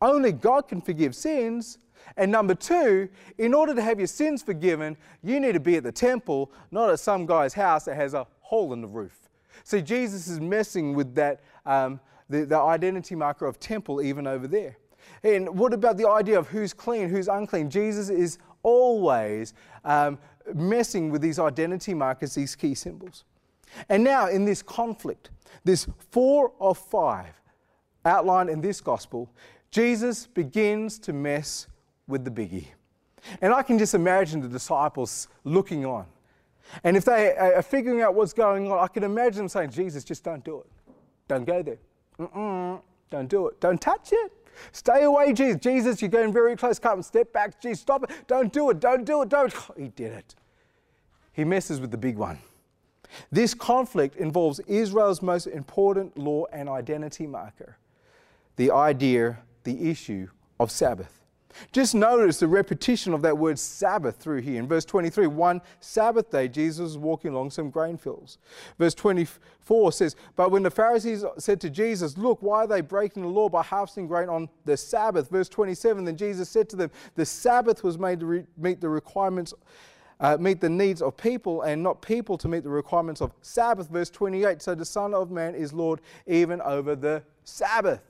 only 0.00 0.32
God 0.32 0.68
can 0.68 0.80
forgive 0.80 1.14
sins. 1.14 1.78
And 2.16 2.32
number 2.32 2.54
two, 2.54 3.08
in 3.36 3.52
order 3.52 3.74
to 3.74 3.82
have 3.82 3.98
your 3.98 4.06
sins 4.06 4.42
forgiven, 4.42 4.96
you 5.22 5.38
need 5.38 5.52
to 5.52 5.60
be 5.60 5.76
at 5.76 5.82
the 5.82 5.92
temple, 5.92 6.50
not 6.70 6.90
at 6.90 6.98
some 7.00 7.26
guy's 7.26 7.52
house 7.52 7.84
that 7.84 7.96
has 7.96 8.14
a 8.14 8.26
hole 8.40 8.72
in 8.72 8.80
the 8.80 8.88
roof. 8.88 9.28
See, 9.64 9.82
Jesus 9.82 10.26
is 10.26 10.40
messing 10.40 10.94
with 10.94 11.14
that, 11.16 11.42
um, 11.66 12.00
the, 12.28 12.46
the 12.46 12.58
identity 12.58 13.14
marker 13.14 13.46
of 13.46 13.60
temple 13.60 14.00
even 14.00 14.26
over 14.26 14.48
there. 14.48 14.78
And 15.22 15.58
what 15.58 15.74
about 15.74 15.98
the 15.98 16.08
idea 16.08 16.38
of 16.38 16.48
who's 16.48 16.72
clean, 16.72 17.08
who's 17.08 17.28
unclean? 17.28 17.68
Jesus 17.68 18.08
is 18.08 18.38
always 18.62 19.54
um, 19.84 20.18
messing 20.54 21.10
with 21.10 21.22
these 21.22 21.38
identity 21.38 21.94
markers, 21.94 22.34
these 22.34 22.56
key 22.56 22.74
symbols. 22.74 23.24
And 23.88 24.02
now, 24.02 24.28
in 24.28 24.44
this 24.44 24.62
conflict, 24.62 25.30
this 25.64 25.86
four 26.10 26.52
of 26.60 26.78
five 26.78 27.32
outlined 28.04 28.50
in 28.50 28.60
this 28.60 28.80
gospel, 28.80 29.30
Jesus 29.70 30.26
begins 30.26 30.98
to 31.00 31.12
mess 31.12 31.68
with 32.08 32.24
the 32.24 32.30
biggie. 32.30 32.66
And 33.40 33.52
I 33.52 33.62
can 33.62 33.78
just 33.78 33.94
imagine 33.94 34.40
the 34.40 34.48
disciples 34.48 35.28
looking 35.44 35.84
on. 35.84 36.06
And 36.84 36.96
if 36.96 37.04
they 37.04 37.36
are 37.36 37.62
figuring 37.62 38.00
out 38.00 38.14
what's 38.14 38.32
going 38.32 38.70
on, 38.70 38.78
I 38.78 38.86
can 38.86 39.02
imagine 39.02 39.38
them 39.38 39.48
saying, 39.48 39.70
Jesus, 39.70 40.04
just 40.04 40.24
don't 40.24 40.44
do 40.44 40.60
it. 40.60 40.66
Don't 41.28 41.44
go 41.44 41.62
there. 41.62 41.78
Mm-mm, 42.18 42.80
don't 43.10 43.28
do 43.28 43.48
it. 43.48 43.60
Don't 43.60 43.80
touch 43.80 44.10
it. 44.12 44.32
Stay 44.72 45.04
away, 45.04 45.32
Jesus. 45.32 45.60
Jesus, 45.60 46.02
you're 46.02 46.10
going 46.10 46.32
very 46.32 46.56
close. 46.56 46.78
Come, 46.78 47.02
step 47.02 47.32
back. 47.32 47.60
Jesus, 47.60 47.80
stop 47.80 48.04
it. 48.04 48.10
Don't 48.26 48.52
do 48.52 48.70
it. 48.70 48.80
Don't 48.80 49.04
do 49.04 49.22
it. 49.22 49.28
Don't. 49.28 49.52
he 49.76 49.88
did 49.88 50.12
it. 50.12 50.34
He 51.32 51.44
messes 51.44 51.80
with 51.80 51.90
the 51.90 51.98
big 51.98 52.16
one. 52.16 52.38
This 53.32 53.54
conflict 53.54 54.16
involves 54.16 54.60
Israel's 54.60 55.22
most 55.22 55.46
important 55.46 56.16
law 56.16 56.44
and 56.52 56.68
identity 56.68 57.26
marker 57.26 57.76
the 58.56 58.70
idea, 58.70 59.38
the 59.64 59.88
issue 59.88 60.28
of 60.58 60.70
Sabbath. 60.70 61.19
Just 61.72 61.94
notice 61.94 62.38
the 62.38 62.48
repetition 62.48 63.12
of 63.12 63.22
that 63.22 63.36
word 63.36 63.58
Sabbath 63.58 64.16
through 64.16 64.42
here. 64.42 64.58
In 64.58 64.68
verse 64.68 64.84
23, 64.84 65.26
one 65.26 65.60
Sabbath 65.80 66.30
day, 66.30 66.48
Jesus 66.48 66.80
was 66.80 66.98
walking 66.98 67.32
along 67.32 67.50
some 67.50 67.70
grain 67.70 67.96
fields. 67.96 68.38
Verse 68.78 68.94
24 68.94 69.92
says, 69.92 70.16
But 70.36 70.50
when 70.50 70.62
the 70.62 70.70
Pharisees 70.70 71.24
said 71.38 71.60
to 71.62 71.70
Jesus, 71.70 72.16
Look, 72.16 72.42
why 72.42 72.64
are 72.64 72.66
they 72.66 72.80
breaking 72.80 73.22
the 73.22 73.28
law 73.28 73.48
by 73.48 73.62
harvesting 73.62 74.06
grain 74.06 74.28
on 74.28 74.48
the 74.64 74.76
Sabbath? 74.76 75.30
Verse 75.30 75.48
27, 75.48 76.04
then 76.04 76.16
Jesus 76.16 76.48
said 76.48 76.68
to 76.70 76.76
them, 76.76 76.90
The 77.14 77.26
Sabbath 77.26 77.82
was 77.82 77.98
made 77.98 78.20
to 78.20 78.46
meet 78.56 78.80
the 78.80 78.88
requirements. 78.88 79.54
Uh, 80.22 80.36
meet 80.38 80.60
the 80.60 80.68
needs 80.68 81.00
of 81.00 81.16
people 81.16 81.62
and 81.62 81.82
not 81.82 82.02
people 82.02 82.36
to 82.36 82.46
meet 82.46 82.62
the 82.62 82.68
requirements 82.68 83.22
of 83.22 83.32
Sabbath. 83.40 83.88
Verse 83.88 84.10
28 84.10 84.60
So 84.60 84.74
the 84.74 84.84
Son 84.84 85.14
of 85.14 85.30
Man 85.30 85.54
is 85.54 85.72
Lord 85.72 86.02
even 86.26 86.60
over 86.60 86.94
the 86.94 87.22
Sabbath. 87.42 88.02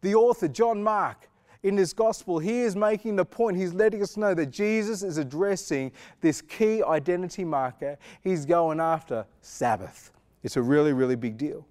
The 0.00 0.16
author, 0.16 0.48
John 0.48 0.82
Mark, 0.82 1.28
in 1.62 1.76
this 1.76 1.92
gospel, 1.92 2.38
he 2.38 2.60
is 2.60 2.74
making 2.74 3.16
the 3.16 3.24
point, 3.24 3.56
he's 3.56 3.72
letting 3.72 4.02
us 4.02 4.16
know 4.16 4.34
that 4.34 4.46
Jesus 4.46 5.02
is 5.02 5.16
addressing 5.16 5.92
this 6.20 6.42
key 6.42 6.82
identity 6.82 7.44
marker. 7.44 7.98
He's 8.22 8.44
going 8.44 8.80
after 8.80 9.24
Sabbath. 9.40 10.10
It's 10.42 10.56
a 10.56 10.62
really, 10.62 10.92
really 10.92 11.16
big 11.16 11.38
deal. 11.38 11.66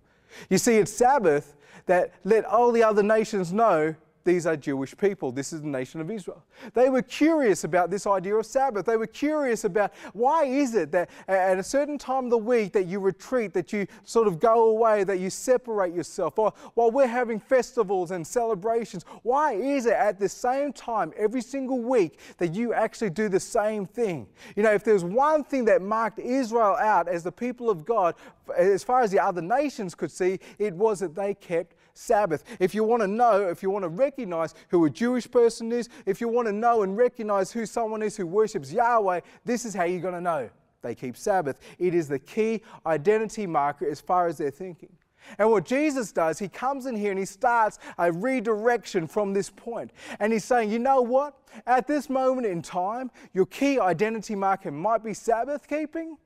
You 0.50 0.58
see, 0.58 0.78
it's 0.78 0.92
Sabbath 0.92 1.56
that 1.88 2.14
let 2.24 2.46
all 2.46 2.72
the 2.72 2.84
other 2.84 3.04
nations 3.04 3.52
know 3.52 3.96
these 4.24 4.46
are 4.46 4.56
Jewish 4.56 4.96
people. 4.98 5.32
This 5.32 5.54
is 5.54 5.62
the 5.62 5.68
nation 5.68 6.02
of 6.02 6.12
Israel. 6.12 6.44
They 6.74 6.90
were 6.90 7.02
curious 7.02 7.64
about 7.64 7.90
this 7.90 8.06
idea 8.06 8.36
of 8.36 8.46
Sabbath. 8.46 8.86
They 8.86 8.98
were 8.98 9.08
curious 9.08 9.64
about 9.64 9.94
why 10.14 10.46
is 10.46 10.76
it 10.76 10.92
that 10.92 11.10
at 11.28 11.58
a 11.58 11.64
certain 11.64 11.98
time 11.98 12.26
of 12.26 12.32
the 12.32 12.38
week 12.38 12.74
that 12.74 12.86
you 12.86 13.00
retreat, 13.00 13.54
that 13.54 13.74
you 13.74 13.88
sort 14.04 14.28
of 14.28 14.40
go 14.40 14.70
away, 14.70 15.04
that 15.04 15.20
you 15.20 15.30
separate 15.30 15.94
yourself. 15.94 16.38
Or 16.38 16.54
while 16.76 16.92
we're 16.92 17.08
having 17.08 17.40
festivals 17.40 18.12
and 18.12 18.26
celebrations, 18.26 19.06
why 19.24 19.54
is 19.54 19.86
it 19.86 19.94
at 19.94 20.20
the 20.20 20.30
same 20.30 20.74
time 20.74 21.14
every 21.18 21.42
single 21.42 21.80
week 21.80 22.20
that 22.38 22.54
you 22.54 22.74
actually 22.74 23.10
do 23.10 23.30
the 23.30 23.40
same 23.40 23.86
thing? 23.86 24.28
You 24.56 24.64
know, 24.64 24.74
if 24.74 24.84
there's 24.84 25.04
one 25.04 25.44
thing 25.44 25.66
that 25.66 25.82
marked 25.82 26.20
Israel 26.20 26.76
out 26.76 27.08
as 27.08 27.24
the 27.24 27.32
people 27.32 27.70
of 27.70 27.86
God, 27.86 28.16
as 28.58 28.84
far 28.84 29.02
as 29.02 29.12
the 29.12 29.20
other 29.20 29.42
nations 29.42 29.96
could 29.96 30.12
see, 30.12 30.40
it 30.60 30.74
was 30.74 31.00
that 31.00 31.16
they 31.16 31.34
kept 31.34 31.76
Sabbath. 32.02 32.44
If 32.60 32.74
you 32.74 32.84
want 32.84 33.02
to 33.02 33.08
know, 33.08 33.48
if 33.50 33.62
you 33.64 33.70
want 33.70 33.84
to 33.84 33.90
recognize 33.90 34.56
who 34.70 34.86
a 34.86 34.90
Jewish 34.90 35.30
person 35.30 35.72
is, 35.72 35.90
if 36.06 36.20
you 36.20 36.28
want 36.28 36.48
to 36.48 36.54
know 36.54 36.84
and 36.84 36.98
recognize 36.98 37.52
who 37.52 37.66
someone 37.66 38.02
is 38.02 38.18
who 38.18 38.26
worships 38.26 38.72
Yahweh, 38.72 39.22
this 39.46 39.66
is 39.66 39.74
how 39.74 39.84
you're 39.84 40.02
going 40.02 40.14
to 40.14 40.22
know. 40.22 40.50
They 40.82 40.96
keep 40.96 41.16
Sabbath. 41.16 41.60
It 41.78 41.94
is 41.94 42.08
the 42.08 42.20
key 42.20 42.64
identity 42.86 43.46
marker 43.46 43.88
as 43.88 44.02
far 44.02 44.28
as 44.28 44.38
their 44.38 44.52
thinking. 44.52 44.90
And 45.38 45.52
what 45.52 45.66
Jesus 45.66 46.12
does, 46.12 46.40
he 46.40 46.48
comes 46.48 46.88
in 46.88 46.96
here 46.96 47.12
and 47.12 47.20
he 47.20 47.26
starts 47.26 47.78
a 48.00 48.12
redirection 48.12 49.08
from 49.08 49.34
this 49.34 49.50
point. 49.50 49.92
And 50.20 50.34
he's 50.34 50.44
saying, 50.44 50.72
you 50.72 50.80
know 50.80 51.02
what? 51.02 51.38
At 51.68 51.88
this 51.88 52.10
moment 52.10 52.48
in 52.48 52.62
time, 52.62 53.12
your 53.34 53.46
key 53.46 53.80
identity 53.80 54.36
marker 54.36 54.72
might 54.72 55.04
be 55.04 55.14
Sabbath 55.14 55.68
keeping, 55.68 56.18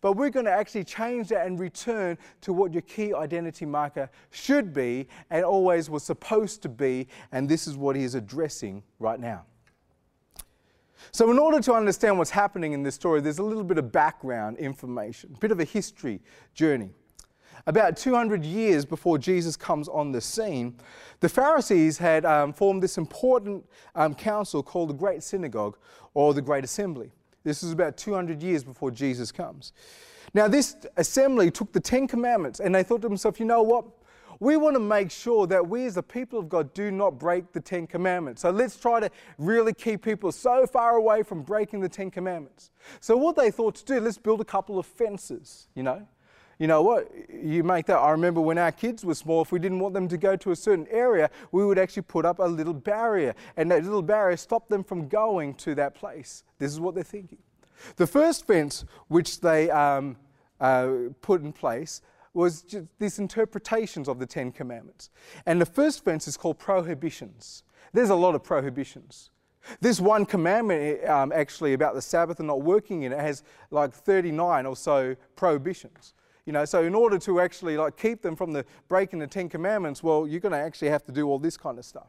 but 0.00 0.12
we're 0.14 0.30
going 0.30 0.46
to 0.46 0.52
actually 0.52 0.84
change 0.84 1.28
that 1.28 1.46
and 1.46 1.58
return 1.58 2.16
to 2.40 2.52
what 2.52 2.72
your 2.72 2.82
key 2.82 3.14
identity 3.14 3.66
marker 3.66 4.10
should 4.30 4.72
be 4.72 5.08
and 5.30 5.44
always 5.44 5.90
was 5.90 6.02
supposed 6.02 6.62
to 6.62 6.68
be. 6.68 7.08
And 7.32 7.48
this 7.48 7.66
is 7.66 7.76
what 7.76 7.96
he 7.96 8.04
is 8.04 8.14
addressing 8.14 8.82
right 8.98 9.20
now. 9.20 9.44
So, 11.10 11.30
in 11.30 11.38
order 11.38 11.60
to 11.60 11.74
understand 11.74 12.16
what's 12.16 12.30
happening 12.30 12.72
in 12.72 12.82
this 12.84 12.94
story, 12.94 13.20
there's 13.20 13.40
a 13.40 13.42
little 13.42 13.64
bit 13.64 13.78
of 13.78 13.90
background 13.90 14.58
information, 14.58 15.32
a 15.34 15.38
bit 15.38 15.50
of 15.50 15.58
a 15.58 15.64
history 15.64 16.20
journey. 16.54 16.90
About 17.66 17.96
200 17.96 18.44
years 18.44 18.84
before 18.84 19.18
Jesus 19.18 19.56
comes 19.56 19.88
on 19.88 20.10
the 20.10 20.20
scene, 20.20 20.76
the 21.20 21.28
Pharisees 21.28 21.98
had 21.98 22.24
um, 22.24 22.52
formed 22.52 22.82
this 22.82 22.98
important 22.98 23.64
um, 23.94 24.14
council 24.14 24.62
called 24.62 24.90
the 24.90 24.94
Great 24.94 25.22
Synagogue 25.22 25.76
or 26.14 26.34
the 26.34 26.42
Great 26.42 26.64
Assembly. 26.64 27.12
This 27.44 27.62
is 27.62 27.72
about 27.72 27.96
200 27.96 28.42
years 28.42 28.64
before 28.64 28.90
Jesus 28.90 29.32
comes. 29.32 29.72
Now, 30.34 30.48
this 30.48 30.76
assembly 30.96 31.50
took 31.50 31.72
the 31.72 31.80
Ten 31.80 32.06
Commandments 32.06 32.60
and 32.60 32.74
they 32.74 32.82
thought 32.82 33.02
to 33.02 33.08
themselves, 33.08 33.38
you 33.38 33.46
know 33.46 33.62
what? 33.62 33.84
We 34.40 34.56
want 34.56 34.74
to 34.74 34.80
make 34.80 35.10
sure 35.10 35.46
that 35.46 35.68
we 35.68 35.86
as 35.86 35.94
the 35.94 36.02
people 36.02 36.38
of 36.38 36.48
God 36.48 36.74
do 36.74 36.90
not 36.90 37.18
break 37.18 37.52
the 37.52 37.60
Ten 37.60 37.86
Commandments. 37.86 38.42
So 38.42 38.50
let's 38.50 38.76
try 38.76 38.98
to 38.98 39.10
really 39.38 39.72
keep 39.72 40.02
people 40.02 40.32
so 40.32 40.66
far 40.66 40.96
away 40.96 41.22
from 41.22 41.42
breaking 41.42 41.80
the 41.80 41.88
Ten 41.88 42.10
Commandments. 42.10 42.70
So, 43.00 43.16
what 43.16 43.36
they 43.36 43.52
thought 43.52 43.76
to 43.76 43.84
do, 43.84 44.00
let's 44.00 44.18
build 44.18 44.40
a 44.40 44.44
couple 44.44 44.80
of 44.80 44.86
fences, 44.86 45.68
you 45.76 45.84
know? 45.84 46.08
You 46.62 46.68
know 46.68 46.80
what, 46.80 47.10
you 47.28 47.64
make 47.64 47.86
that. 47.86 47.96
I 47.96 48.12
remember 48.12 48.40
when 48.40 48.56
our 48.56 48.70
kids 48.70 49.04
were 49.04 49.16
small, 49.16 49.42
if 49.42 49.50
we 49.50 49.58
didn't 49.58 49.80
want 49.80 49.94
them 49.94 50.06
to 50.06 50.16
go 50.16 50.36
to 50.36 50.52
a 50.52 50.54
certain 50.54 50.86
area, 50.92 51.28
we 51.50 51.66
would 51.66 51.76
actually 51.76 52.02
put 52.02 52.24
up 52.24 52.38
a 52.38 52.44
little 52.44 52.72
barrier, 52.72 53.34
and 53.56 53.68
that 53.72 53.82
little 53.82 54.00
barrier 54.00 54.36
stopped 54.36 54.70
them 54.70 54.84
from 54.84 55.08
going 55.08 55.54
to 55.54 55.74
that 55.74 55.96
place. 55.96 56.44
This 56.60 56.70
is 56.70 56.78
what 56.78 56.94
they're 56.94 57.02
thinking. 57.02 57.38
The 57.96 58.06
first 58.06 58.46
fence 58.46 58.84
which 59.08 59.40
they 59.40 59.70
um, 59.70 60.16
uh, 60.60 60.92
put 61.20 61.42
in 61.42 61.52
place 61.52 62.00
was 62.32 62.62
just 62.62 62.86
these 63.00 63.18
interpretations 63.18 64.06
of 64.06 64.20
the 64.20 64.26
Ten 64.26 64.52
Commandments. 64.52 65.10
And 65.46 65.60
the 65.60 65.66
first 65.66 66.04
fence 66.04 66.28
is 66.28 66.36
called 66.36 66.60
prohibitions. 66.60 67.64
There's 67.92 68.10
a 68.10 68.14
lot 68.14 68.36
of 68.36 68.44
prohibitions. 68.44 69.30
This 69.80 69.98
one 69.98 70.26
commandment, 70.26 71.04
um, 71.08 71.32
actually, 71.32 71.72
about 71.72 71.94
the 71.94 72.02
Sabbath 72.02 72.38
and 72.38 72.46
not 72.46 72.62
working 72.62 73.02
in 73.02 73.12
it, 73.12 73.18
has 73.18 73.42
like 73.72 73.92
39 73.92 74.64
or 74.64 74.76
so 74.76 75.16
prohibitions. 75.34 76.14
You 76.44 76.52
know, 76.52 76.64
so 76.64 76.82
in 76.82 76.94
order 76.94 77.18
to 77.20 77.40
actually 77.40 77.76
like 77.76 77.96
keep 77.96 78.22
them 78.22 78.34
from 78.34 78.52
the 78.52 78.64
breaking 78.88 79.20
the 79.20 79.26
Ten 79.26 79.48
Commandments, 79.48 80.02
well, 80.02 80.26
you're 80.26 80.40
going 80.40 80.52
to 80.52 80.58
actually 80.58 80.88
have 80.88 81.04
to 81.04 81.12
do 81.12 81.28
all 81.28 81.38
this 81.38 81.56
kind 81.56 81.78
of 81.78 81.84
stuff. 81.84 82.08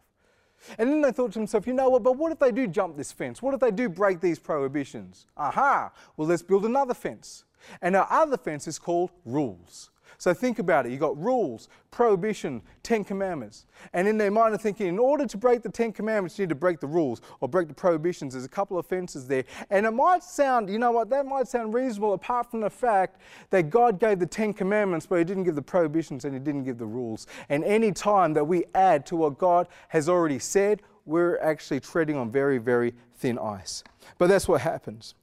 And 0.78 0.90
then 0.90 1.02
they 1.02 1.12
thought 1.12 1.34
to 1.34 1.40
themselves, 1.40 1.68
you 1.68 1.74
know 1.74 1.90
what, 1.90 2.04
but 2.04 2.18
what 2.18 2.32
if 2.32 2.40
they 2.40 2.52
do 2.52 2.68
jump 2.68 2.96
this 2.98 3.12
fence? 3.12 3.42
What 3.42 3.54
if 3.54 3.60
they 3.60 3.72
do 3.72 3.90
break 3.90 4.22
these 4.22 4.40
prohibitions? 4.40 5.28
Aha, 5.38 5.92
well, 6.16 6.28
let's 6.28 6.42
build 6.42 6.66
another 6.66 6.94
fence. 6.94 7.44
And 7.82 7.96
our 7.96 8.08
other 8.10 8.38
fence 8.38 8.68
is 8.68 8.80
called 8.80 9.12
rules. 9.26 9.92
So 10.18 10.34
think 10.34 10.60
about 10.60 10.86
it. 10.86 10.92
You've 10.92 11.00
got 11.00 11.18
rules, 11.18 11.70
prohibition, 11.92 12.62
Ten 12.82 13.04
Commandments. 13.04 13.66
And 13.94 14.08
in 14.08 14.18
their 14.18 14.32
mind, 14.32 14.54
they're 14.54 14.60
thinking, 14.60 14.88
in 14.88 15.00
order 15.00 15.26
to 15.26 15.38
break 15.38 15.62
the 15.62 15.70
Ten 15.70 15.92
Commandments, 15.92 16.38
you 16.38 16.46
need 16.46 16.50
to 16.50 16.56
break 16.56 16.80
the 16.80 16.88
rules 16.88 17.22
or 17.40 17.48
break 17.48 17.68
the 17.68 17.74
prohibitions. 17.74 18.34
There's 18.34 18.46
a 18.46 18.50
couple 18.50 18.78
of 18.78 18.86
fences 18.86 19.28
there. 19.28 19.44
And 19.70 19.86
it 19.86 19.92
might 19.92 20.24
sound, 20.24 20.70
you 20.70 20.80
know 20.80 20.92
what, 20.92 21.10
that 21.10 21.26
might 21.26 21.48
sound 21.48 21.74
reasonable 21.74 22.14
apart 22.14 22.50
from 22.50 22.62
the 22.62 22.70
fact 22.70 23.20
that 23.50 23.70
God 23.70 24.00
gave 24.00 24.20
the 24.20 24.26
Ten 24.26 24.54
Commandments, 24.54 25.06
but 25.06 25.18
He 25.18 25.24
didn't 25.24 25.44
give 25.44 25.56
the 25.56 25.62
prohibitions 25.62 26.26
and 26.26 26.34
He 26.34 26.40
didn't 26.40 26.64
give 26.64 26.78
the 26.78 26.86
rules. 26.86 27.28
And 27.50 27.64
any 27.64 27.92
time 27.92 28.34
that 28.34 28.46
we 28.46 28.66
add 28.76 29.06
to 29.08 29.16
what 29.16 29.38
God 29.38 29.68
has 29.90 30.10
already 30.10 30.40
said, 30.40 30.82
we're 31.06 31.38
actually 31.40 31.80
treading 31.80 32.16
on 32.16 32.32
very, 32.32 32.58
very 32.58 32.94
thin 33.16 33.38
ice. 33.38 33.84
But 34.18 34.28
that's 34.28 34.48
what 34.48 34.62
happens. 34.62 35.16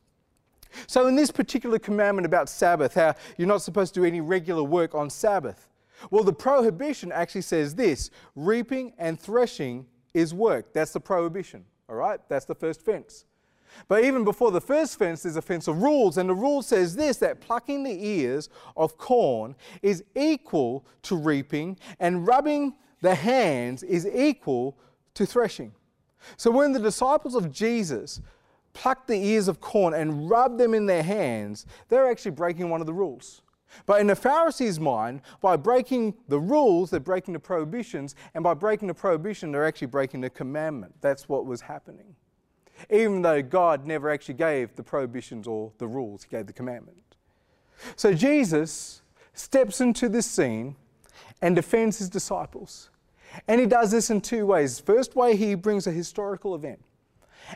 So, 0.86 1.06
in 1.06 1.16
this 1.16 1.30
particular 1.30 1.78
commandment 1.78 2.26
about 2.26 2.48
Sabbath, 2.48 2.94
how 2.94 3.14
you're 3.36 3.48
not 3.48 3.62
supposed 3.62 3.94
to 3.94 4.00
do 4.00 4.06
any 4.06 4.20
regular 4.20 4.62
work 4.62 4.94
on 4.94 5.10
Sabbath, 5.10 5.68
well, 6.10 6.24
the 6.24 6.32
prohibition 6.32 7.12
actually 7.12 7.42
says 7.42 7.74
this 7.74 8.10
reaping 8.34 8.92
and 8.98 9.20
threshing 9.20 9.86
is 10.14 10.32
work. 10.32 10.72
That's 10.72 10.92
the 10.92 11.00
prohibition, 11.00 11.64
all 11.88 11.96
right? 11.96 12.20
That's 12.28 12.44
the 12.44 12.54
first 12.54 12.84
fence. 12.84 13.26
But 13.88 14.04
even 14.04 14.24
before 14.24 14.50
the 14.50 14.60
first 14.60 14.98
fence, 14.98 15.22
there's 15.22 15.36
a 15.36 15.42
fence 15.42 15.68
of 15.68 15.82
rules, 15.82 16.18
and 16.18 16.28
the 16.28 16.34
rule 16.34 16.62
says 16.62 16.96
this 16.96 17.18
that 17.18 17.40
plucking 17.40 17.84
the 17.84 18.06
ears 18.06 18.48
of 18.76 18.98
corn 18.98 19.54
is 19.82 20.02
equal 20.16 20.86
to 21.02 21.16
reaping, 21.16 21.78
and 21.98 22.26
rubbing 22.26 22.74
the 23.00 23.14
hands 23.14 23.82
is 23.82 24.06
equal 24.06 24.76
to 25.14 25.26
threshing. 25.26 25.72
So 26.36 26.50
when 26.50 26.72
the 26.72 26.80
disciples 26.80 27.34
of 27.34 27.50
Jesus 27.50 28.20
pluck 28.72 29.06
the 29.06 29.16
ears 29.16 29.48
of 29.48 29.60
corn 29.60 29.94
and 29.94 30.28
rub 30.30 30.58
them 30.58 30.74
in 30.74 30.86
their 30.86 31.02
hands, 31.02 31.66
they're 31.88 32.10
actually 32.10 32.32
breaking 32.32 32.70
one 32.70 32.80
of 32.80 32.86
the 32.86 32.92
rules. 32.92 33.42
But 33.86 34.00
in 34.00 34.06
the 34.06 34.16
Pharisees' 34.16 34.80
mind, 34.80 35.22
by 35.40 35.56
breaking 35.56 36.14
the 36.28 36.40
rules, 36.40 36.90
they're 36.90 37.00
breaking 37.00 37.34
the 37.34 37.40
prohibitions, 37.40 38.14
and 38.34 38.42
by 38.42 38.54
breaking 38.54 38.88
the 38.88 38.94
prohibition, 38.94 39.52
they're 39.52 39.66
actually 39.66 39.88
breaking 39.88 40.22
the 40.22 40.30
commandment. 40.30 40.94
That's 41.00 41.28
what 41.28 41.46
was 41.46 41.60
happening. 41.60 42.16
Even 42.88 43.22
though 43.22 43.42
God 43.42 43.86
never 43.86 44.10
actually 44.10 44.34
gave 44.34 44.74
the 44.74 44.82
prohibitions 44.82 45.46
or 45.46 45.72
the 45.78 45.86
rules, 45.86 46.24
He 46.24 46.30
gave 46.30 46.46
the 46.46 46.52
commandment. 46.52 47.16
So 47.96 48.12
Jesus 48.12 49.02
steps 49.34 49.80
into 49.80 50.08
this 50.08 50.26
scene 50.26 50.76
and 51.42 51.54
defends 51.54 51.98
His 51.98 52.08
disciples. 52.08 52.90
And 53.46 53.60
He 53.60 53.66
does 53.66 53.90
this 53.90 54.10
in 54.10 54.20
two 54.20 54.46
ways. 54.46 54.80
First 54.80 55.14
way, 55.14 55.36
He 55.36 55.54
brings 55.54 55.86
a 55.86 55.92
historical 55.92 56.54
event. 56.54 56.80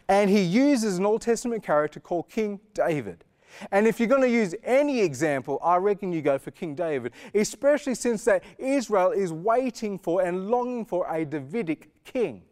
And 0.09 0.31
he 0.31 0.41
uses 0.41 0.99
an 0.99 1.07
Old 1.07 1.23
Testament 1.23 1.63
character 1.63 2.01
called 2.01 2.29
King 2.29 2.61
David. 2.73 3.25
And 3.71 3.87
if 3.87 4.01
you're 4.01 4.09
going 4.09 4.23
to 4.23 4.29
use 4.29 4.55
any 4.65 5.01
example, 5.01 5.61
I 5.63 5.77
reckon 5.77 6.13
you 6.13 6.23
go 6.23 6.39
for 6.39 6.51
King 6.51 6.75
David, 6.75 7.13
especially 7.35 7.95
since 7.95 8.25
that 8.25 8.43
Israel 8.59 9.13
is 9.13 9.33
waiting 9.33 9.99
for 9.99 10.23
and 10.23 10.49
longing 10.49 10.85
for 10.85 11.07
a 11.09 11.25
Davidic 11.25 11.91
king. 12.05 12.43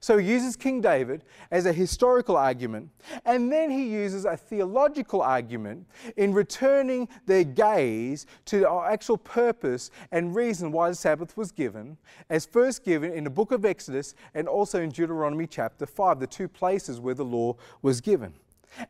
So 0.00 0.18
he 0.18 0.28
uses 0.28 0.56
King 0.56 0.80
David 0.80 1.24
as 1.50 1.66
a 1.66 1.72
historical 1.72 2.36
argument, 2.36 2.90
and 3.24 3.50
then 3.50 3.70
he 3.70 3.84
uses 3.88 4.24
a 4.24 4.36
theological 4.36 5.22
argument 5.22 5.86
in 6.16 6.32
returning 6.32 7.08
their 7.26 7.44
gaze 7.44 8.26
to 8.46 8.60
the 8.60 8.70
actual 8.70 9.18
purpose 9.18 9.90
and 10.10 10.34
reason 10.34 10.72
why 10.72 10.88
the 10.88 10.94
Sabbath 10.94 11.36
was 11.36 11.52
given, 11.52 11.96
as 12.30 12.46
first 12.46 12.84
given 12.84 13.12
in 13.12 13.24
the 13.24 13.30
book 13.30 13.52
of 13.52 13.64
Exodus 13.64 14.14
and 14.34 14.48
also 14.48 14.80
in 14.80 14.90
Deuteronomy 14.90 15.46
chapter 15.46 15.86
5, 15.86 16.20
the 16.20 16.26
two 16.26 16.48
places 16.48 17.00
where 17.00 17.14
the 17.14 17.24
law 17.24 17.56
was 17.82 18.00
given. 18.00 18.34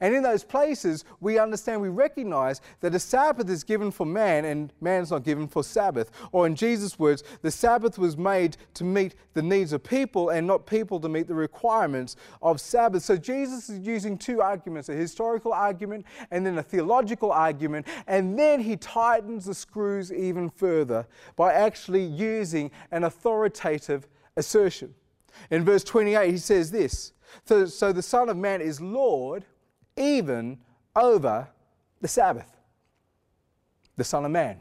And 0.00 0.14
in 0.14 0.22
those 0.22 0.44
places, 0.44 1.04
we 1.20 1.38
understand, 1.38 1.80
we 1.80 1.88
recognize 1.88 2.60
that 2.80 2.94
a 2.94 2.98
Sabbath 2.98 3.48
is 3.50 3.64
given 3.64 3.90
for 3.90 4.06
man 4.06 4.44
and 4.44 4.72
man's 4.80 5.10
not 5.10 5.24
given 5.24 5.48
for 5.48 5.64
Sabbath. 5.64 6.10
Or 6.30 6.46
in 6.46 6.54
Jesus' 6.54 6.98
words, 6.98 7.22
the 7.42 7.50
Sabbath 7.50 7.98
was 7.98 8.16
made 8.16 8.56
to 8.74 8.84
meet 8.84 9.14
the 9.34 9.42
needs 9.42 9.72
of 9.72 9.82
people 9.82 10.30
and 10.30 10.46
not 10.46 10.66
people 10.66 11.00
to 11.00 11.08
meet 11.08 11.26
the 11.26 11.34
requirements 11.34 12.16
of 12.42 12.60
Sabbath. 12.60 13.02
So 13.02 13.16
Jesus 13.16 13.68
is 13.68 13.86
using 13.86 14.16
two 14.16 14.40
arguments 14.40 14.88
a 14.88 14.94
historical 14.94 15.52
argument 15.52 16.06
and 16.30 16.46
then 16.46 16.58
a 16.58 16.62
theological 16.62 17.32
argument. 17.32 17.86
And 18.06 18.38
then 18.38 18.60
he 18.60 18.76
tightens 18.76 19.46
the 19.46 19.54
screws 19.54 20.12
even 20.12 20.50
further 20.50 21.06
by 21.36 21.52
actually 21.52 22.04
using 22.04 22.70
an 22.90 23.04
authoritative 23.04 24.08
assertion. 24.36 24.94
In 25.50 25.64
verse 25.64 25.82
28, 25.82 26.30
he 26.30 26.38
says 26.38 26.70
this 26.70 27.12
so, 27.44 27.66
so 27.66 27.92
the 27.92 28.02
Son 28.02 28.28
of 28.28 28.36
Man 28.36 28.60
is 28.60 28.80
Lord 28.80 29.44
even 29.96 30.58
over 30.96 31.48
the 32.00 32.08
Sabbath. 32.08 32.56
The 33.96 34.04
Son 34.04 34.24
of 34.24 34.30
Man. 34.30 34.58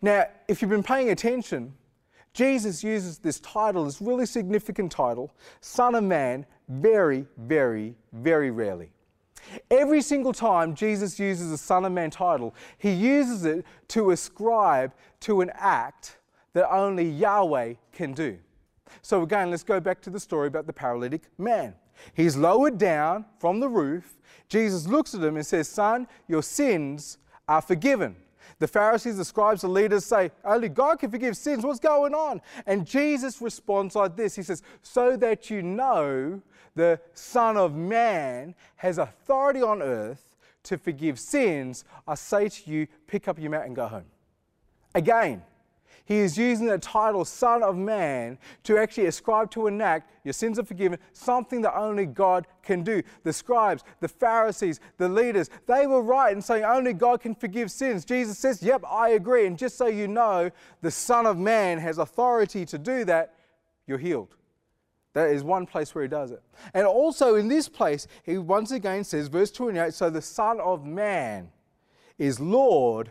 Now, 0.00 0.26
if 0.46 0.62
you've 0.62 0.70
been 0.70 0.82
paying 0.82 1.10
attention, 1.10 1.74
Jesus 2.32 2.84
uses 2.84 3.18
this 3.18 3.40
title, 3.40 3.84
this 3.84 4.00
really 4.00 4.26
significant 4.26 4.92
title, 4.92 5.32
Son 5.60 5.94
of 5.94 6.04
Man, 6.04 6.46
very, 6.68 7.26
very, 7.36 7.96
very 8.12 8.50
rarely. 8.50 8.90
Every 9.70 10.02
single 10.02 10.32
time 10.32 10.74
Jesus 10.74 11.18
uses 11.18 11.50
the 11.50 11.58
Son 11.58 11.84
of 11.84 11.92
Man 11.92 12.10
title, 12.10 12.54
he 12.76 12.92
uses 12.92 13.44
it 13.44 13.64
to 13.88 14.10
ascribe 14.10 14.92
to 15.20 15.40
an 15.40 15.50
act 15.54 16.18
that 16.52 16.70
only 16.70 17.08
Yahweh 17.08 17.74
can 17.92 18.12
do. 18.12 18.38
So, 19.02 19.22
again, 19.22 19.50
let's 19.50 19.62
go 19.62 19.80
back 19.80 20.00
to 20.02 20.10
the 20.10 20.20
story 20.20 20.48
about 20.48 20.66
the 20.66 20.72
paralytic 20.72 21.22
man. 21.38 21.74
He's 22.14 22.36
lowered 22.36 22.78
down 22.78 23.24
from 23.38 23.60
the 23.60 23.68
roof. 23.68 24.17
Jesus 24.48 24.86
looks 24.86 25.14
at 25.14 25.22
him 25.22 25.36
and 25.36 25.46
says, 25.46 25.68
Son, 25.68 26.06
your 26.26 26.42
sins 26.42 27.18
are 27.46 27.60
forgiven. 27.62 28.16
The 28.58 28.68
Pharisees, 28.68 29.16
the 29.16 29.24
scribes, 29.24 29.60
the 29.60 29.68
leaders 29.68 30.04
say, 30.04 30.30
Only 30.44 30.68
God 30.68 30.98
can 30.98 31.10
forgive 31.10 31.36
sins. 31.36 31.64
What's 31.64 31.78
going 31.78 32.14
on? 32.14 32.40
And 32.66 32.86
Jesus 32.86 33.40
responds 33.40 33.94
like 33.94 34.16
this 34.16 34.34
He 34.34 34.42
says, 34.42 34.62
So 34.82 35.16
that 35.16 35.50
you 35.50 35.62
know 35.62 36.42
the 36.74 37.00
Son 37.14 37.56
of 37.56 37.74
Man 37.74 38.54
has 38.76 38.98
authority 38.98 39.62
on 39.62 39.82
earth 39.82 40.36
to 40.64 40.76
forgive 40.76 41.18
sins, 41.18 41.84
I 42.06 42.14
say 42.14 42.48
to 42.48 42.70
you, 42.70 42.86
pick 43.06 43.26
up 43.26 43.38
your 43.38 43.50
mat 43.50 43.66
and 43.66 43.74
go 43.74 43.86
home. 43.86 44.04
Again, 44.94 45.42
he 46.08 46.20
is 46.20 46.38
using 46.38 46.64
the 46.64 46.78
title 46.78 47.22
Son 47.26 47.62
of 47.62 47.76
Man 47.76 48.38
to 48.62 48.78
actually 48.78 49.04
ascribe 49.04 49.50
to 49.50 49.66
an 49.66 49.78
act, 49.82 50.10
your 50.24 50.32
sins 50.32 50.58
are 50.58 50.64
forgiven, 50.64 50.98
something 51.12 51.60
that 51.60 51.76
only 51.76 52.06
God 52.06 52.46
can 52.62 52.82
do. 52.82 53.02
The 53.24 53.32
scribes, 53.34 53.84
the 54.00 54.08
Pharisees, 54.08 54.80
the 54.96 55.06
leaders, 55.06 55.50
they 55.66 55.86
were 55.86 56.00
right 56.00 56.34
in 56.34 56.40
saying 56.40 56.64
only 56.64 56.94
God 56.94 57.20
can 57.20 57.34
forgive 57.34 57.70
sins. 57.70 58.06
Jesus 58.06 58.38
says, 58.38 58.62
Yep, 58.62 58.84
I 58.88 59.10
agree. 59.10 59.46
And 59.46 59.58
just 59.58 59.76
so 59.76 59.86
you 59.86 60.08
know, 60.08 60.50
the 60.80 60.90
Son 60.90 61.26
of 61.26 61.36
Man 61.36 61.76
has 61.78 61.98
authority 61.98 62.64
to 62.64 62.78
do 62.78 63.04
that, 63.04 63.34
you're 63.86 63.98
healed. 63.98 64.34
That 65.12 65.28
is 65.28 65.44
one 65.44 65.66
place 65.66 65.94
where 65.94 66.04
he 66.04 66.08
does 66.08 66.30
it. 66.30 66.42
And 66.72 66.86
also 66.86 67.34
in 67.34 67.48
this 67.48 67.68
place, 67.68 68.06
he 68.22 68.38
once 68.38 68.70
again 68.70 69.04
says, 69.04 69.28
verse 69.28 69.50
28 69.50 69.92
So 69.92 70.08
the 70.08 70.22
Son 70.22 70.58
of 70.58 70.86
Man 70.86 71.50
is 72.16 72.40
Lord 72.40 73.10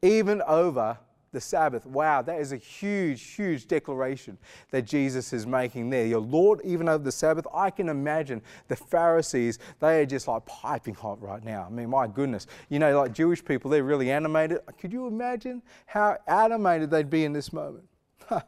even 0.00 0.42
over 0.42 0.96
the 1.32 1.40
Sabbath. 1.40 1.86
Wow, 1.86 2.22
that 2.22 2.40
is 2.40 2.52
a 2.52 2.56
huge, 2.56 3.22
huge 3.22 3.66
declaration 3.66 4.36
that 4.70 4.82
Jesus 4.82 5.32
is 5.32 5.46
making 5.46 5.90
there. 5.90 6.06
Your 6.06 6.20
Lord, 6.20 6.60
even 6.64 6.88
over 6.88 7.02
the 7.02 7.12
Sabbath. 7.12 7.46
I 7.54 7.70
can 7.70 7.88
imagine 7.88 8.42
the 8.68 8.76
Pharisees, 8.76 9.58
they 9.78 10.02
are 10.02 10.06
just 10.06 10.26
like 10.26 10.44
piping 10.46 10.94
hot 10.94 11.20
right 11.22 11.44
now. 11.44 11.66
I 11.66 11.70
mean, 11.72 11.90
my 11.90 12.06
goodness. 12.06 12.46
You 12.68 12.78
know, 12.78 12.98
like 12.98 13.12
Jewish 13.12 13.44
people, 13.44 13.70
they're 13.70 13.84
really 13.84 14.10
animated. 14.10 14.58
Could 14.80 14.92
you 14.92 15.06
imagine 15.06 15.62
how 15.86 16.18
animated 16.26 16.90
they'd 16.90 17.10
be 17.10 17.24
in 17.24 17.32
this 17.32 17.52
moment? 17.52 17.84
but 18.28 18.44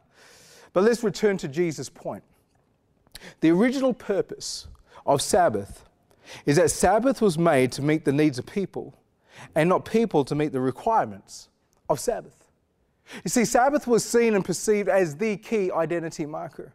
let's 0.73 1.03
return 1.03 1.37
to 1.37 1.47
Jesus' 1.47 1.89
point. 1.89 2.23
The 3.39 3.51
original 3.51 3.93
purpose 3.93 4.67
of 5.05 5.21
Sabbath 5.21 5.85
is 6.45 6.57
that 6.57 6.71
Sabbath 6.71 7.21
was 7.21 7.37
made 7.37 7.71
to 7.73 7.81
meet 7.81 8.05
the 8.05 8.13
needs 8.13 8.39
of 8.39 8.45
people 8.45 8.97
and 9.55 9.69
not 9.69 9.85
people 9.85 10.25
to 10.25 10.35
meet 10.35 10.51
the 10.51 10.61
requirements 10.61 11.49
of 11.89 11.99
Sabbath. 11.99 12.42
You 13.23 13.29
see, 13.29 13.45
Sabbath 13.45 13.87
was 13.87 14.03
seen 14.03 14.33
and 14.35 14.43
perceived 14.43 14.89
as 14.89 15.15
the 15.15 15.37
key 15.37 15.71
identity 15.71 16.25
marker. 16.25 16.73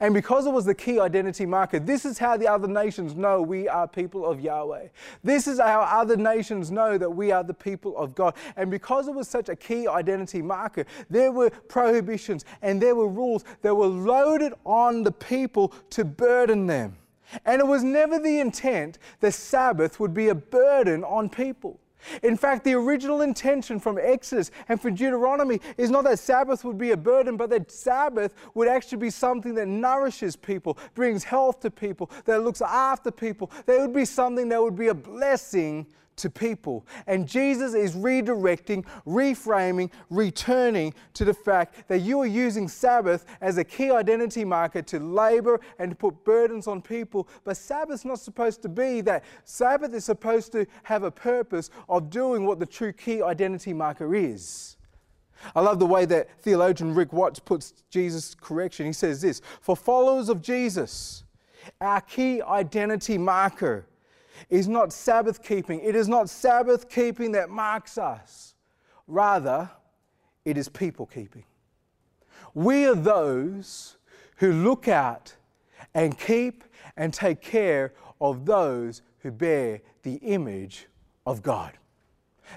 And 0.00 0.12
because 0.12 0.46
it 0.46 0.52
was 0.52 0.64
the 0.64 0.74
key 0.74 0.98
identity 0.98 1.46
marker, 1.46 1.78
this 1.78 2.04
is 2.04 2.18
how 2.18 2.36
the 2.36 2.48
other 2.48 2.68
nations 2.68 3.14
know 3.14 3.40
we 3.40 3.68
are 3.68 3.86
people 3.86 4.26
of 4.26 4.40
Yahweh. 4.40 4.88
This 5.22 5.46
is 5.46 5.60
how 5.60 5.80
other 5.80 6.16
nations 6.16 6.70
know 6.70 6.98
that 6.98 7.10
we 7.10 7.30
are 7.30 7.44
the 7.44 7.54
people 7.54 7.96
of 7.96 8.14
God. 8.14 8.34
And 8.56 8.70
because 8.70 9.08
it 9.08 9.14
was 9.14 9.28
such 9.28 9.48
a 9.48 9.56
key 9.56 9.86
identity 9.86 10.42
marker, 10.42 10.84
there 11.08 11.32
were 11.32 11.50
prohibitions 11.50 12.44
and 12.60 12.82
there 12.82 12.94
were 12.94 13.08
rules 13.08 13.44
that 13.62 13.74
were 13.74 13.86
loaded 13.86 14.52
on 14.64 15.04
the 15.04 15.12
people 15.12 15.72
to 15.90 16.04
burden 16.04 16.66
them. 16.66 16.96
And 17.44 17.60
it 17.60 17.66
was 17.66 17.84
never 17.84 18.18
the 18.18 18.40
intent 18.40 18.98
that 19.20 19.32
Sabbath 19.32 20.00
would 20.00 20.14
be 20.14 20.28
a 20.28 20.34
burden 20.34 21.04
on 21.04 21.28
people. 21.28 21.78
In 22.22 22.36
fact, 22.36 22.64
the 22.64 22.74
original 22.74 23.22
intention 23.22 23.80
from 23.80 23.98
Exodus 23.98 24.50
and 24.68 24.80
from 24.80 24.94
Deuteronomy 24.94 25.60
is 25.76 25.90
not 25.90 26.04
that 26.04 26.18
Sabbath 26.18 26.64
would 26.64 26.78
be 26.78 26.92
a 26.92 26.96
burden, 26.96 27.36
but 27.36 27.50
that 27.50 27.70
Sabbath 27.70 28.34
would 28.54 28.68
actually 28.68 28.98
be 28.98 29.10
something 29.10 29.54
that 29.54 29.66
nourishes 29.66 30.36
people, 30.36 30.78
brings 30.94 31.24
health 31.24 31.60
to 31.60 31.70
people, 31.70 32.10
that 32.24 32.42
looks 32.42 32.62
after 32.62 33.10
people. 33.10 33.50
That 33.66 33.80
would 33.80 33.94
be 33.94 34.04
something 34.04 34.48
that 34.48 34.62
would 34.62 34.76
be 34.76 34.88
a 34.88 34.94
blessing 34.94 35.86
to 36.18 36.30
people. 36.30 36.86
And 37.06 37.26
Jesus 37.26 37.74
is 37.74 37.94
redirecting, 37.94 38.84
reframing, 39.06 39.90
returning 40.10 40.94
to 41.14 41.24
the 41.24 41.34
fact 41.34 41.88
that 41.88 42.00
you 42.00 42.20
are 42.20 42.26
using 42.26 42.68
Sabbath 42.68 43.24
as 43.40 43.58
a 43.58 43.64
key 43.64 43.90
identity 43.90 44.44
marker 44.44 44.82
to 44.82 44.98
labor 45.00 45.60
and 45.78 45.90
to 45.90 45.96
put 45.96 46.24
burdens 46.24 46.66
on 46.66 46.82
people. 46.82 47.28
But 47.44 47.56
Sabbath's 47.56 48.04
not 48.04 48.20
supposed 48.20 48.62
to 48.62 48.68
be 48.68 49.00
that. 49.02 49.24
Sabbath 49.44 49.94
is 49.94 50.04
supposed 50.04 50.52
to 50.52 50.66
have 50.84 51.02
a 51.02 51.10
purpose 51.10 51.70
of 51.88 52.10
doing 52.10 52.44
what 52.46 52.58
the 52.58 52.66
true 52.66 52.92
key 52.92 53.22
identity 53.22 53.72
marker 53.72 54.14
is. 54.14 54.76
I 55.54 55.60
love 55.60 55.78
the 55.78 55.86
way 55.86 56.04
that 56.06 56.28
theologian 56.42 56.94
Rikk 56.94 57.12
Watts 57.12 57.38
puts 57.38 57.72
Jesus' 57.90 58.34
correction. 58.34 58.86
He 58.86 58.92
says 58.92 59.20
this 59.20 59.40
For 59.60 59.76
followers 59.76 60.28
of 60.28 60.42
Jesus, 60.42 61.24
our 61.80 62.00
key 62.00 62.42
identity 62.42 63.18
marker 63.18 63.86
is 64.50 64.68
not 64.68 64.92
Sabbath 64.92 65.42
keeping. 65.42 65.80
It 65.80 65.94
is 65.94 66.08
not 66.08 66.28
Sabbath 66.30 66.88
keeping 66.88 67.32
that 67.32 67.50
marks 67.50 67.98
us. 67.98 68.54
Rather, 69.06 69.70
it 70.44 70.56
is 70.56 70.68
people 70.68 71.06
keeping. 71.06 71.44
We 72.54 72.86
are 72.86 72.94
those 72.94 73.96
who 74.36 74.52
look 74.52 74.88
out 74.88 75.34
and 75.94 76.18
keep 76.18 76.64
and 76.96 77.12
take 77.12 77.40
care 77.40 77.92
of 78.20 78.46
those 78.46 79.02
who 79.20 79.30
bear 79.30 79.80
the 80.02 80.14
image 80.14 80.86
of 81.26 81.42
God. 81.42 81.72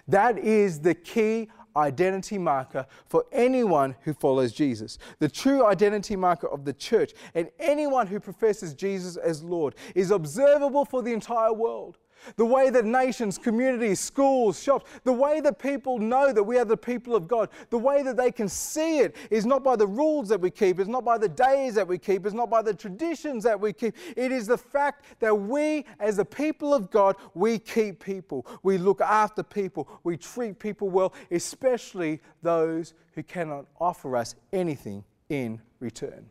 That 0.08 0.38
is 0.38 0.80
the 0.80 0.94
key 0.96 1.50
identity 1.76 2.38
marker 2.38 2.86
for 3.08 3.26
anyone 3.32 3.96
who 4.04 4.14
follows 4.14 4.52
Jesus. 4.52 4.98
The 5.20 5.30
true 5.30 5.66
identity 5.66 6.16
marker 6.16 6.48
of 6.48 6.66
the 6.66 6.74
church 6.74 7.14
and 7.34 7.50
anyone 7.60 8.08
who 8.08 8.20
professes 8.20 8.74
Jesus 8.74 9.18
as 9.18 9.44
Lord 9.44 9.76
is 9.96 10.12
observable 10.12 10.86
for 10.86 11.02
the 11.02 11.14
entire 11.14 11.54
world. 11.54 11.98
The 12.36 12.46
way 12.46 12.70
that 12.70 12.86
nations, 12.86 13.38
communities, 13.38 14.00
schools, 14.00 14.62
shops, 14.62 14.90
the 15.04 15.14
way 15.14 15.42
that 15.42 15.60
people 15.60 16.00
know 16.00 16.32
that 16.32 16.44
we 16.44 16.58
are 16.58 16.66
the 16.66 16.78
people 16.78 17.16
of 17.16 17.28
God, 17.28 17.50
the 17.70 17.78
way 17.78 18.04
that 18.04 18.18
they 18.18 18.32
can 18.32 18.48
see 18.48 19.00
it 19.00 19.16
is 19.30 19.46
not 19.46 19.64
by 19.64 19.76
the 19.76 19.88
rules 19.88 20.30
that 20.30 20.40
we 20.40 20.50
keep, 20.50 20.80
it's 20.80 20.90
not 20.90 21.04
by 21.04 21.18
the 21.18 21.30
days 21.30 21.76
that 21.76 21.88
we 21.88 21.98
keep, 21.98 22.26
it's 22.26 22.36
not 22.36 22.50
by 22.50 22.62
the 22.62 22.74
traditions 22.74 23.44
that 23.44 23.60
we 23.60 23.74
keep. 23.74 23.96
It 24.16 24.32
is 24.32 24.48
the 24.48 24.58
fact 24.58 25.06
that 25.20 25.34
we, 25.34 25.86
as 26.00 26.18
the 26.18 26.26
people 26.26 26.74
of 26.74 26.92
God, 26.92 27.16
we 27.34 27.60
keep 27.60 28.04
people, 28.04 28.46
we 28.64 28.78
look 28.78 29.02
after 29.02 29.44
people, 29.44 29.88
we 30.04 30.18
treat 30.18 30.60
people 30.60 30.90
well, 30.90 31.14
especially 31.32 32.22
those 32.42 32.94
who 33.16 33.24
cannot 33.24 33.66
offer 33.80 34.16
us 34.16 34.36
anything 34.54 35.04
in 35.30 35.62
return. 35.80 36.30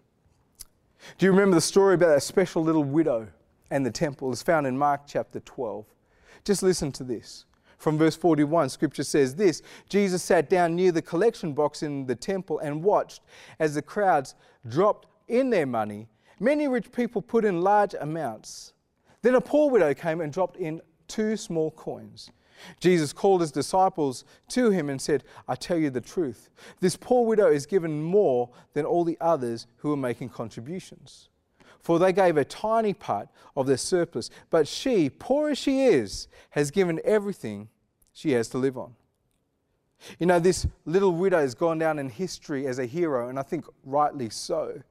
Do 1.19 1.27
you 1.27 1.33
remember 1.33 1.55
the 1.55 1.61
story 1.61 1.95
about 1.95 2.09
that 2.09 2.23
special 2.23 2.63
little 2.63 2.85
widow? 2.85 3.29
And 3.71 3.87
the 3.87 3.91
temple 3.91 4.33
is 4.33 4.43
found 4.43 4.67
in 4.67 4.77
Mark 4.77 5.03
chapter 5.07 5.41
12. 5.41 5.87
Just 6.45 6.63
listen 6.63 6.93
to 6.93 7.05
this. 7.05 7.45
From 7.79 7.97
verse 7.97 8.17
41, 8.17 8.69
scripture 8.69 9.05
says 9.05 9.35
this 9.37 9.63
Jesus 9.89 10.23
sat 10.23 10.51
down 10.51 10.77
near 10.77 10.93
the 10.93 11.01
collection 11.01 11.55
box 11.55 11.83
in 11.83 12.07
the 12.07 12.15
temple 12.15 12.59
and 12.59 12.83
watched 12.83 13.23
as 13.59 13.75
the 13.75 13.83
crowds 13.83 14.35
dropped 14.69 15.07
in 15.29 15.49
their 15.49 15.67
money. 15.67 16.09
Many 16.39 16.69
rich 16.69 16.93
people 16.93 17.23
put 17.23 17.45
in 17.45 17.63
large 17.63 17.95
amounts. 17.99 18.75
Then 19.23 19.35
a 19.35 19.41
poor 19.41 19.71
widow 19.71 19.95
came 19.95 20.21
and 20.21 20.33
dropped 20.33 20.57
in 20.57 20.83
two 21.09 21.37
small 21.37 21.71
coins. 21.71 22.31
Jesus 22.81 23.15
called 23.15 23.41
his 23.41 23.53
disciples 23.53 24.25
to 24.49 24.71
him 24.71 24.91
and 24.91 25.01
said, 25.01 25.25
I 25.49 25.55
tell 25.55 25.79
you 25.79 25.89
the 25.89 26.03
truth. 26.03 26.51
This 26.81 26.97
poor 26.97 27.25
widow 27.25 27.51
is 27.51 27.65
given 27.65 28.03
more 28.03 28.51
than 28.75 28.85
all 28.85 29.05
the 29.05 29.17
others 29.23 29.67
who 29.79 29.91
are 29.93 29.97
making 29.97 30.29
contributions 30.29 31.30
for 31.81 31.99
they 31.99 32.13
gave 32.13 32.37
a 32.37 32.45
tiny 32.45 32.95
part 32.95 33.29
of 33.57 33.67
their 33.67 33.77
surplus. 33.77 34.31
But 34.51 34.69
she, 34.69 35.11
poor 35.11 35.51
as 35.51 35.59
she 35.59 35.85
is, 35.85 36.29
has 36.51 36.71
given 36.71 37.01
everything 37.05 37.69
she 38.13 38.33
has 38.33 38.49
to 38.51 38.59
live 38.59 38.77
on. 38.77 38.95
You 40.19 40.27
know, 40.27 40.39
this 40.39 40.67
little 40.85 41.13
widow 41.13 41.41
has 41.41 41.55
gone 41.55 41.79
down 41.79 41.99
in 41.99 42.09
history 42.09 42.67
as 42.67 42.79
a 42.79 42.87
hero, 42.87 43.29
and 43.29 43.39
I 43.39 43.43
think 43.43 43.67
rightly 43.85 44.31
so. 44.31 44.83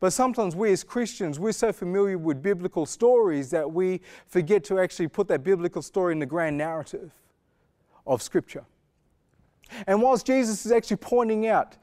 But 0.00 0.12
sometimes 0.12 0.56
we 0.56 0.72
as 0.72 0.82
Christians, 0.82 1.38
we're 1.38 1.52
so 1.52 1.72
familiar 1.72 2.16
with 2.18 2.42
biblical 2.42 2.86
stories 2.86 3.50
that 3.50 3.70
we 3.70 4.00
forget 4.26 4.64
to 4.64 4.78
actually 4.78 5.08
put 5.08 5.28
that 5.28 5.44
biblical 5.44 5.82
story 5.82 6.12
in 6.12 6.18
the 6.18 6.26
grand 6.26 6.56
narrative 6.56 7.12
of 8.06 8.22
Scripture. 8.22 8.64
And 9.86 10.00
whilst 10.00 10.26
Jesus 10.26 10.64
is 10.64 10.72
actually 10.72 10.98
pointing 10.98 11.46
out 11.46 11.76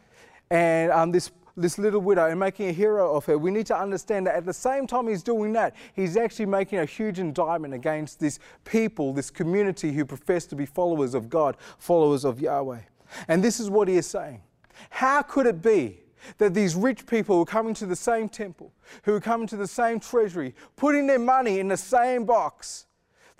and 0.50 0.92
um, 0.92 1.12
this 1.12 1.32
this 1.58 1.78
little 1.78 2.02
widow 2.02 2.30
and 2.30 2.40
making 2.40 2.70
a 2.70 2.72
hero 2.72 3.16
of 3.16 3.26
her, 3.26 3.38
we 3.38 3.52
need 3.52 3.66
to 3.68 3.78
understand 3.78 4.28
that 4.28 4.36
at 4.36 4.46
the 4.46 4.54
same 4.54 4.88
time 4.88 5.08
he's 5.08 5.24
doing 5.24 5.54
that, 5.54 5.76
he's 5.94 6.18
actually 6.18 6.46
making 6.46 6.80
a 6.80 6.86
huge 6.86 7.20
indictment 7.20 7.74
against 7.74 8.20
this 8.20 8.40
people, 8.64 9.14
this 9.14 9.30
community 9.30 9.92
who 9.92 10.06
profess 10.06 10.46
to 10.48 10.56
be 10.56 10.66
followers 10.66 11.14
of 11.14 11.30
God, 11.30 11.58
followers 11.78 12.26
of 12.26 12.40
Yahweh. 12.40 12.82
And 13.28 13.44
this 13.44 13.60
is 13.60 13.70
what 13.70 13.88
he 13.88 13.98
is 13.98 14.08
saying. 14.08 14.42
How 14.90 15.22
could 15.22 15.46
it 15.46 15.62
be 15.62 16.00
that 16.38 16.54
these 16.54 16.76
rich 16.76 17.06
people 17.06 17.36
who 17.36 17.42
are 17.42 17.46
coming 17.46 17.74
to 17.76 17.86
the 17.86 17.96
same 17.96 18.30
temple, 18.30 18.72
who 19.04 19.16
are 19.16 19.22
coming 19.22 19.48
to 19.48 19.58
the 19.58 19.68
same 19.68 20.00
treasury, 20.00 20.56
putting 20.76 21.08
their 21.08 21.20
money 21.20 21.60
in 21.60 21.68
the 21.68 21.78
same 21.78 22.26
box, 22.26 22.86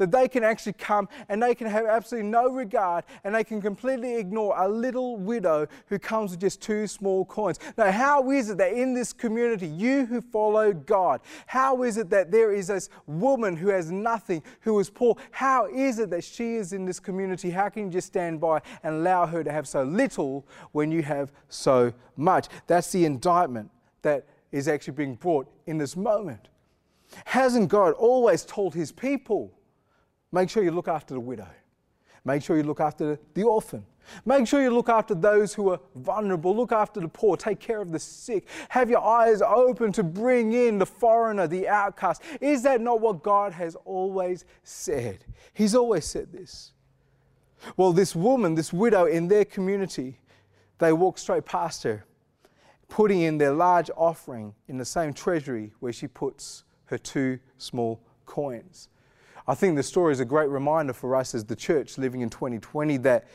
that 0.02 0.12
they 0.12 0.28
can 0.28 0.44
actually 0.44 0.74
come 0.74 1.08
and 1.30 1.42
they 1.42 1.54
can 1.54 1.68
have 1.68 1.86
absolutely 1.86 2.28
no 2.28 2.50
regard 2.50 3.04
and 3.24 3.36
they 3.36 3.44
can 3.44 3.62
completely 3.62 4.16
ignore 4.16 4.56
a 4.58 4.68
little 4.68 5.16
widow 5.16 5.68
who 5.86 6.00
comes 6.00 6.32
with 6.32 6.40
just 6.40 6.60
two 6.60 6.88
small 6.88 7.24
coins. 7.24 7.60
Now, 7.78 7.92
how 7.92 8.32
is 8.32 8.50
it 8.50 8.58
that 8.58 8.74
in 8.74 8.96
this 8.96 9.14
community, 9.14 9.68
you 9.68 10.08
who 10.08 10.20
follow 10.20 10.74
God, 10.74 11.22
how 11.46 11.84
is 11.84 11.98
it 11.98 12.10
that 12.10 12.32
there 12.32 12.52
is 12.52 12.66
this 12.66 12.90
woman 13.06 13.56
who 13.56 13.68
has 13.68 13.92
nothing, 13.92 14.42
who 14.62 14.80
is 14.80 14.90
poor? 14.90 15.16
How 15.30 15.68
is 15.68 16.00
it 16.00 16.10
that 16.10 16.24
she 16.24 16.56
is 16.56 16.74
in 16.74 16.86
this 16.86 17.00
community? 17.00 17.52
How 17.52 17.70
can 17.70 17.86
you 17.86 17.92
just 17.92 18.08
stand 18.08 18.42
by 18.42 18.62
and 18.82 18.96
allow 18.96 19.28
her 19.28 19.44
to 19.44 19.52
have 19.52 19.68
so 19.68 19.84
little 19.84 20.48
when 20.72 20.92
you 20.92 21.04
have 21.04 21.32
so 21.48 21.94
much? 22.18 22.48
That's 22.66 22.92
the 22.92 23.06
indictment 23.06 23.70
that 24.02 24.26
is 24.52 24.68
actually 24.68 24.94
being 24.94 25.14
brought 25.14 25.48
in 25.68 25.78
this 25.78 25.96
moment. 25.96 26.48
Hasn't 27.26 27.70
God 27.70 27.94
always 27.94 28.46
told 28.46 28.74
his 28.74 28.92
people? 28.92 29.54
Make 30.32 30.50
sure 30.50 30.64
you 30.64 30.72
look 30.72 30.88
after 30.88 31.14
the 31.14 31.20
widow. 31.20 31.48
Make 32.24 32.44
sure 32.44 32.56
you 32.56 32.64
look 32.64 32.80
after 32.80 33.20
the 33.34 33.44
orphan. 33.44 33.86
Make 34.26 34.48
sure 34.48 34.62
you 34.62 34.72
look 34.72 34.90
after 34.90 35.16
those 35.16 35.54
who 35.54 35.70
are 35.70 35.80
vulnerable. 35.96 36.56
Look 36.56 36.72
after 36.72 37.00
the 37.00 37.08
poor. 37.08 37.38
Take 37.38 37.60
care 37.60 37.82
of 37.82 37.92
the 37.92 38.00
sick. 38.00 38.48
Have 38.70 38.90
your 38.90 39.04
eyes 39.04 39.42
open 39.42 39.92
to 39.94 40.04
bring 40.04 40.54
in 40.54 40.78
the 40.78 40.86
foreigner, 40.86 41.48
the 41.48 41.68
outcast. 41.68 42.22
Is 42.40 42.64
that 42.64 42.82
not 42.82 43.02
what 43.02 43.24
God 43.24 43.54
has 43.54 43.76
always 43.86 44.46
said? 44.64 45.26
He's 45.54 45.76
always 45.76 46.06
said 46.06 46.32
this. 46.32 46.74
Well, 47.78 47.94
this 47.94 48.16
woman, 48.16 48.56
this 48.56 48.74
widow 48.74 49.06
in 49.06 49.28
their 49.28 49.46
community, 49.46 50.20
they 50.80 50.94
walk 50.94 51.18
straight 51.18 51.46
past 51.46 51.84
her, 51.84 52.06
putting 52.90 53.22
in 53.22 53.38
their 53.38 53.54
large 53.54 53.90
offering 53.96 54.54
in 54.68 54.78
the 54.78 54.86
same 54.86 55.14
treasury 55.14 55.72
where 55.80 55.94
she 55.94 56.08
puts 56.08 56.64
her 56.86 56.98
two 56.98 57.40
small 57.58 58.02
coins. 58.26 58.90
I 59.48 59.56
think 59.56 59.76
the 59.76 59.84
story 59.84 60.14
is 60.14 60.20
a 60.20 60.26
great 60.26 60.50
reminder 60.50 60.94
for 60.94 61.16
us 61.16 61.34
as 61.34 61.46
the 61.46 61.56
church 61.56 61.98
living 61.98 62.22
in 62.22 62.30
2020 62.30 62.98
that 62.98 63.28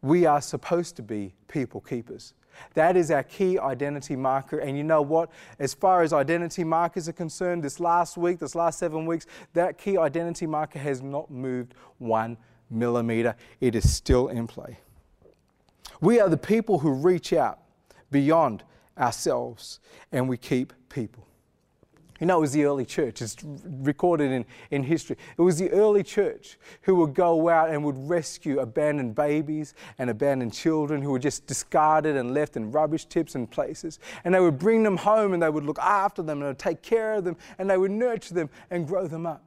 we 0.00 0.26
are 0.26 0.40
supposed 0.40 0.96
to 0.96 1.02
be 1.02 1.34
people 1.48 1.80
keepers. 1.80 2.34
That 2.74 2.96
is 2.96 3.10
our 3.10 3.22
key 3.22 3.58
identity 3.58 4.16
marker. 4.16 4.58
And 4.58 4.76
you 4.76 4.84
know 4.84 5.02
what? 5.02 5.30
As 5.58 5.74
far 5.74 6.02
as 6.02 6.12
identity 6.12 6.64
markers 6.64 7.08
are 7.08 7.12
concerned, 7.12 7.62
this 7.62 7.80
last 7.80 8.16
week, 8.16 8.38
this 8.38 8.54
last 8.54 8.78
seven 8.78 9.06
weeks, 9.06 9.26
that 9.54 9.78
key 9.78 9.96
identity 9.96 10.46
marker 10.46 10.78
has 10.78 11.02
not 11.02 11.30
moved 11.30 11.74
one 11.98 12.36
millimeter. 12.70 13.36
It 13.60 13.74
is 13.74 13.90
still 13.90 14.28
in 14.28 14.46
play. 14.46 14.78
We 16.00 16.20
are 16.20 16.28
the 16.28 16.36
people 16.36 16.80
who 16.80 16.92
reach 16.92 17.32
out 17.32 17.60
beyond 18.10 18.64
ourselves 18.98 19.80
and 20.10 20.28
we 20.28 20.36
keep 20.36 20.72
people. 20.88 21.26
You 22.22 22.26
know, 22.26 22.38
it 22.38 22.42
was 22.42 22.52
the 22.52 22.62
early 22.66 22.84
church. 22.84 23.20
It's 23.20 23.36
recorded 23.42 24.30
in, 24.30 24.44
in 24.70 24.84
history. 24.84 25.16
It 25.36 25.42
was 25.42 25.58
the 25.58 25.68
early 25.72 26.04
church 26.04 26.56
who 26.82 26.94
would 26.94 27.14
go 27.14 27.48
out 27.48 27.70
and 27.70 27.82
would 27.82 27.98
rescue 27.98 28.60
abandoned 28.60 29.16
babies 29.16 29.74
and 29.98 30.08
abandoned 30.08 30.52
children 30.52 31.02
who 31.02 31.10
were 31.10 31.18
just 31.18 31.48
discarded 31.48 32.16
and 32.16 32.32
left 32.32 32.56
in 32.56 32.70
rubbish 32.70 33.06
tips 33.06 33.34
and 33.34 33.50
places. 33.50 33.98
And 34.22 34.32
they 34.32 34.38
would 34.38 34.56
bring 34.56 34.84
them 34.84 34.98
home 34.98 35.32
and 35.32 35.42
they 35.42 35.50
would 35.50 35.64
look 35.64 35.80
after 35.80 36.22
them 36.22 36.38
and 36.38 36.42
they 36.42 36.50
would 36.50 36.60
take 36.60 36.80
care 36.80 37.14
of 37.14 37.24
them 37.24 37.36
and 37.58 37.68
they 37.68 37.76
would 37.76 37.90
nurture 37.90 38.34
them 38.34 38.50
and 38.70 38.86
grow 38.86 39.08
them 39.08 39.26
up. 39.26 39.42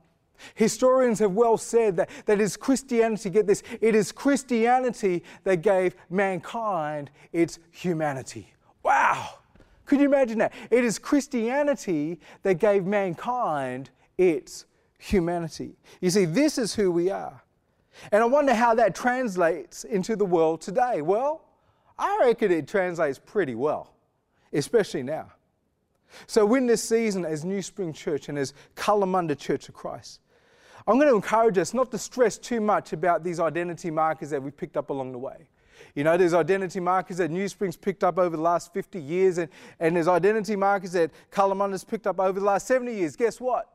Historians 0.56 1.20
have 1.20 1.32
well 1.32 1.56
said 1.58 1.96
that, 1.96 2.10
that 2.26 2.42
it 2.42 2.44
is 2.44 2.58
Christianity, 2.58 3.30
get 3.30 3.48
this, 3.48 3.64
it 3.80 3.96
is 3.96 4.12
Christianity 4.12 5.24
that 5.46 5.62
gave 5.62 5.96
mankind 6.10 7.10
its 7.32 7.58
humanity. 7.72 8.54
Wow! 8.84 9.36
Could 9.86 10.00
you 10.00 10.06
imagine 10.06 10.40
that? 10.40 10.54
It 10.72 10.84
is 10.84 10.98
Christianity 11.00 12.20
that 12.44 12.56
gave 12.56 12.86
mankind 12.86 13.90
its 14.18 14.66
humanity. 14.98 15.78
You 16.02 16.10
see, 16.10 16.26
this 16.26 16.58
is 16.58 16.74
who 16.76 16.92
we 16.92 17.12
are. 17.12 17.42
And 18.12 18.22
I 18.22 18.26
wonder 18.26 18.54
how 18.54 18.76
that 18.76 18.96
translates 18.96 19.84
into 19.84 20.16
the 20.16 20.26
world 20.26 20.62
today. 20.62 21.02
Well, 21.02 21.46
I 21.98 22.18
reckon 22.22 22.52
it 22.52 22.68
translates 22.68 23.20
pretty 23.20 23.56
well, 23.56 23.94
especially 24.52 25.04
now. 25.04 25.32
So, 26.28 26.54
in 26.56 26.66
this 26.66 26.84
season, 26.84 27.26
as 27.26 27.44
New 27.44 27.62
Spring 27.62 27.94
Church 27.94 28.30
and 28.30 28.38
as 28.38 28.54
Kalamunda 28.76 29.38
Church 29.38 29.70
of 29.70 29.76
Christ, 29.76 30.20
I'm 30.88 30.98
going 30.98 31.10
to 31.10 31.16
encourage 31.16 31.58
us 31.58 31.74
not 31.74 31.92
to 31.92 31.98
stress 31.98 32.38
too 32.38 32.62
much 32.62 32.94
about 32.94 33.24
these 33.24 33.40
identity 33.40 33.90
markers 33.90 34.30
that 34.30 34.42
we've 34.42 34.56
picked 34.56 34.78
up 34.78 34.90
along 34.92 35.14
the 35.14 35.18
way. 35.18 35.50
You 35.94 36.04
know, 36.04 36.18
there's 36.18 36.34
identity 36.34 36.80
markers 36.80 37.18
that 37.18 37.32
New 37.32 37.48
Springs 37.48 37.78
picked 37.78 38.04
up 38.04 38.18
over 38.18 38.36
the 38.36 38.42
last 38.42 38.74
50 38.74 39.00
years, 39.00 39.38
and, 39.38 39.50
and 39.80 39.96
there's 39.96 40.08
identity 40.08 40.56
markers 40.56 40.92
that 40.94 41.12
Kalamunda's 41.32 41.84
picked 41.84 42.08
up 42.08 42.20
over 42.20 42.40
the 42.40 42.46
last 42.46 42.68
70 42.68 42.94
years. 42.94 43.16
Guess 43.16 43.40
what? 43.40 43.72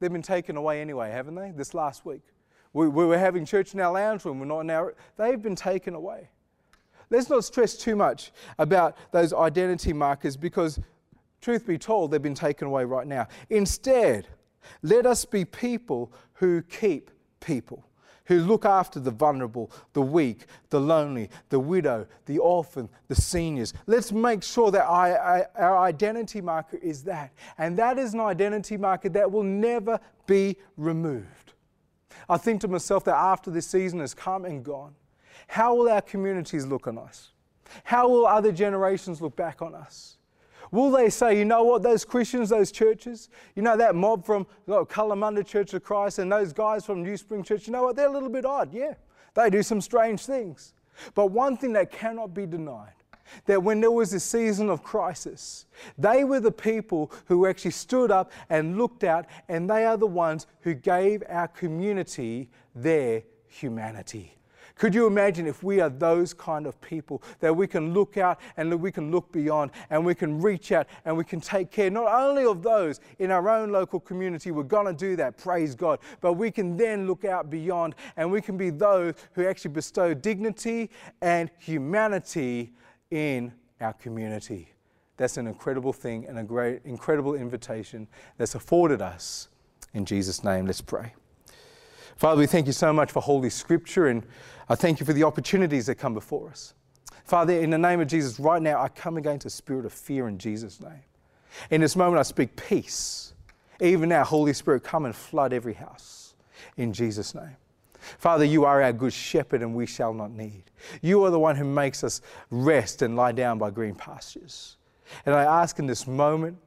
They've 0.00 0.12
been 0.12 0.22
taken 0.22 0.56
away 0.56 0.80
anyway, 0.80 1.10
haven't 1.10 1.34
they? 1.34 1.50
This 1.50 1.74
last 1.74 2.04
week. 2.06 2.22
We, 2.72 2.88
we 2.88 3.06
were 3.06 3.18
having 3.18 3.44
church 3.44 3.74
in 3.74 3.80
our 3.80 3.92
lounge 3.92 4.24
room, 4.24 4.38
we're 4.38 4.46
not 4.46 4.60
in 4.60 4.70
our. 4.70 4.94
They've 5.16 5.40
been 5.40 5.56
taken 5.56 5.94
away. 5.94 6.28
Let's 7.10 7.30
not 7.30 7.44
stress 7.44 7.74
too 7.74 7.96
much 7.96 8.32
about 8.58 8.96
those 9.12 9.32
identity 9.32 9.92
markers 9.92 10.36
because, 10.36 10.78
truth 11.40 11.66
be 11.66 11.78
told, 11.78 12.10
they've 12.10 12.20
been 12.20 12.34
taken 12.34 12.66
away 12.68 12.84
right 12.84 13.06
now. 13.06 13.28
Instead, 13.48 14.28
let 14.82 15.06
us 15.06 15.24
be 15.24 15.44
people 15.44 16.12
who 16.34 16.60
keep 16.62 17.10
people 17.40 17.87
who 18.28 18.40
look 18.40 18.64
after 18.64 19.00
the 19.00 19.10
vulnerable, 19.10 19.70
the 19.94 20.02
weak, 20.02 20.44
the 20.70 20.80
lonely, 20.80 21.30
the 21.48 21.58
widow, 21.58 22.06
the 22.26 22.38
orphan, 22.38 22.88
the 23.08 23.14
seniors. 23.14 23.74
Let's 23.86 24.12
make 24.12 24.42
sure 24.42 24.70
that 24.70 24.84
our 24.84 25.78
identity 25.78 26.40
marker 26.42 26.76
is 26.76 27.02
that. 27.04 27.32
And 27.56 27.76
that 27.78 27.98
is 27.98 28.14
an 28.14 28.20
identity 28.20 28.76
marker 28.76 29.08
that 29.08 29.32
will 29.32 29.42
never 29.42 29.98
be 30.26 30.56
removed. 30.76 31.54
I 32.28 32.36
think 32.36 32.60
to 32.60 32.68
myself 32.68 33.04
that 33.04 33.16
after 33.16 33.50
this 33.50 33.66
season 33.66 34.00
has 34.00 34.12
come 34.12 34.44
and 34.44 34.62
gone, 34.62 34.94
how 35.46 35.74
will 35.74 35.88
our 35.88 36.02
communities 36.02 36.66
look 36.66 36.86
on 36.86 36.98
us? 36.98 37.30
How 37.84 38.08
will 38.08 38.26
other 38.26 38.52
generations 38.52 39.22
look 39.22 39.36
back 39.36 39.62
on 39.62 39.74
us? 39.74 40.17
Will 40.70 40.90
they 40.90 41.10
say, 41.10 41.38
you 41.38 41.44
know 41.44 41.62
what, 41.64 41.82
those 41.82 42.04
Christians, 42.04 42.50
those 42.50 42.70
churches, 42.70 43.28
you 43.54 43.62
know, 43.62 43.76
that 43.76 43.94
mob 43.94 44.24
from 44.24 44.46
oh, 44.68 44.84
Kalamunda 44.84 45.46
Church 45.46 45.74
of 45.74 45.82
Christ 45.82 46.18
and 46.18 46.30
those 46.30 46.52
guys 46.52 46.84
from 46.84 47.02
New 47.02 47.16
Spring 47.16 47.42
Church, 47.42 47.66
you 47.66 47.72
know 47.72 47.82
what, 47.82 47.96
they're 47.96 48.08
a 48.08 48.12
little 48.12 48.28
bit 48.28 48.44
odd. 48.44 48.72
Yeah, 48.72 48.94
they 49.34 49.50
do 49.50 49.62
some 49.62 49.80
strange 49.80 50.24
things. 50.26 50.74
But 51.14 51.26
one 51.26 51.56
thing 51.56 51.72
that 51.74 51.90
cannot 51.90 52.34
be 52.34 52.46
denied 52.46 52.92
that 53.46 53.62
when 53.62 53.80
there 53.80 53.90
was 53.90 54.12
a 54.12 54.20
season 54.20 54.70
of 54.70 54.82
crisis, 54.82 55.66
they 55.96 56.24
were 56.24 56.40
the 56.40 56.52
people 56.52 57.12
who 57.26 57.46
actually 57.46 57.70
stood 57.72 58.10
up 58.10 58.32
and 58.48 58.78
looked 58.78 59.04
out, 59.04 59.26
and 59.48 59.68
they 59.68 59.84
are 59.84 59.96
the 59.96 60.06
ones 60.06 60.46
who 60.60 60.74
gave 60.74 61.22
our 61.28 61.48
community 61.48 62.48
their 62.74 63.22
humanity. 63.46 64.37
Could 64.78 64.94
you 64.94 65.08
imagine 65.08 65.48
if 65.48 65.64
we 65.64 65.80
are 65.80 65.90
those 65.90 66.32
kind 66.32 66.64
of 66.64 66.80
people 66.80 67.20
that 67.40 67.54
we 67.54 67.66
can 67.66 67.92
look 67.92 68.16
out 68.16 68.40
and 68.56 68.80
we 68.80 68.92
can 68.92 69.10
look 69.10 69.30
beyond 69.32 69.72
and 69.90 70.06
we 70.06 70.14
can 70.14 70.40
reach 70.40 70.70
out 70.70 70.86
and 71.04 71.16
we 71.16 71.24
can 71.24 71.40
take 71.40 71.72
care 71.72 71.90
not 71.90 72.06
only 72.06 72.44
of 72.44 72.62
those 72.62 73.00
in 73.18 73.32
our 73.32 73.48
own 73.50 73.72
local 73.72 73.98
community, 73.98 74.52
we're 74.52 74.62
going 74.62 74.86
to 74.86 74.92
do 74.92 75.16
that, 75.16 75.36
praise 75.36 75.74
God, 75.74 75.98
but 76.20 76.34
we 76.34 76.52
can 76.52 76.76
then 76.76 77.08
look 77.08 77.24
out 77.24 77.50
beyond 77.50 77.96
and 78.16 78.30
we 78.30 78.40
can 78.40 78.56
be 78.56 78.70
those 78.70 79.14
who 79.32 79.46
actually 79.46 79.72
bestow 79.72 80.14
dignity 80.14 80.90
and 81.20 81.50
humanity 81.58 82.72
in 83.10 83.52
our 83.80 83.94
community. 83.94 84.68
That's 85.16 85.38
an 85.38 85.48
incredible 85.48 85.92
thing 85.92 86.26
and 86.26 86.38
a 86.38 86.44
great, 86.44 86.82
incredible 86.84 87.34
invitation 87.34 88.06
that's 88.36 88.54
afforded 88.54 89.02
us. 89.02 89.48
In 89.92 90.04
Jesus' 90.04 90.44
name, 90.44 90.66
let's 90.66 90.80
pray. 90.80 91.14
Father, 92.18 92.40
we 92.40 92.48
thank 92.48 92.66
you 92.66 92.72
so 92.72 92.92
much 92.92 93.12
for 93.12 93.22
Holy 93.22 93.48
Scripture, 93.48 94.08
and 94.08 94.26
I 94.68 94.74
thank 94.74 94.98
you 94.98 95.06
for 95.06 95.12
the 95.12 95.22
opportunities 95.22 95.86
that 95.86 95.94
come 95.94 96.14
before 96.14 96.50
us. 96.50 96.74
Father, 97.22 97.52
in 97.52 97.70
the 97.70 97.78
name 97.78 98.00
of 98.00 98.08
Jesus, 98.08 98.40
right 98.40 98.60
now, 98.60 98.82
I 98.82 98.88
come 98.88 99.18
against 99.18 99.46
a 99.46 99.50
spirit 99.50 99.86
of 99.86 99.92
fear 99.92 100.26
in 100.26 100.36
Jesus' 100.36 100.80
name. 100.80 101.04
In 101.70 101.80
this 101.80 101.94
moment, 101.94 102.18
I 102.18 102.24
speak 102.24 102.56
peace. 102.56 103.34
Even 103.80 104.08
now, 104.08 104.24
Holy 104.24 104.52
Spirit, 104.52 104.82
come 104.82 105.04
and 105.04 105.14
flood 105.14 105.52
every 105.52 105.74
house 105.74 106.34
in 106.76 106.92
Jesus' 106.92 107.36
name. 107.36 107.56
Father, 108.18 108.44
you 108.44 108.64
are 108.64 108.82
our 108.82 108.92
good 108.92 109.12
shepherd, 109.12 109.62
and 109.62 109.72
we 109.72 109.86
shall 109.86 110.12
not 110.12 110.32
need. 110.32 110.64
You 111.00 111.22
are 111.22 111.30
the 111.30 111.38
one 111.38 111.54
who 111.54 111.64
makes 111.64 112.02
us 112.02 112.20
rest 112.50 113.00
and 113.00 113.14
lie 113.14 113.30
down 113.30 113.58
by 113.58 113.70
green 113.70 113.94
pastures. 113.94 114.76
And 115.24 115.36
I 115.36 115.44
ask 115.44 115.78
in 115.78 115.86
this 115.86 116.04
moment 116.08 116.58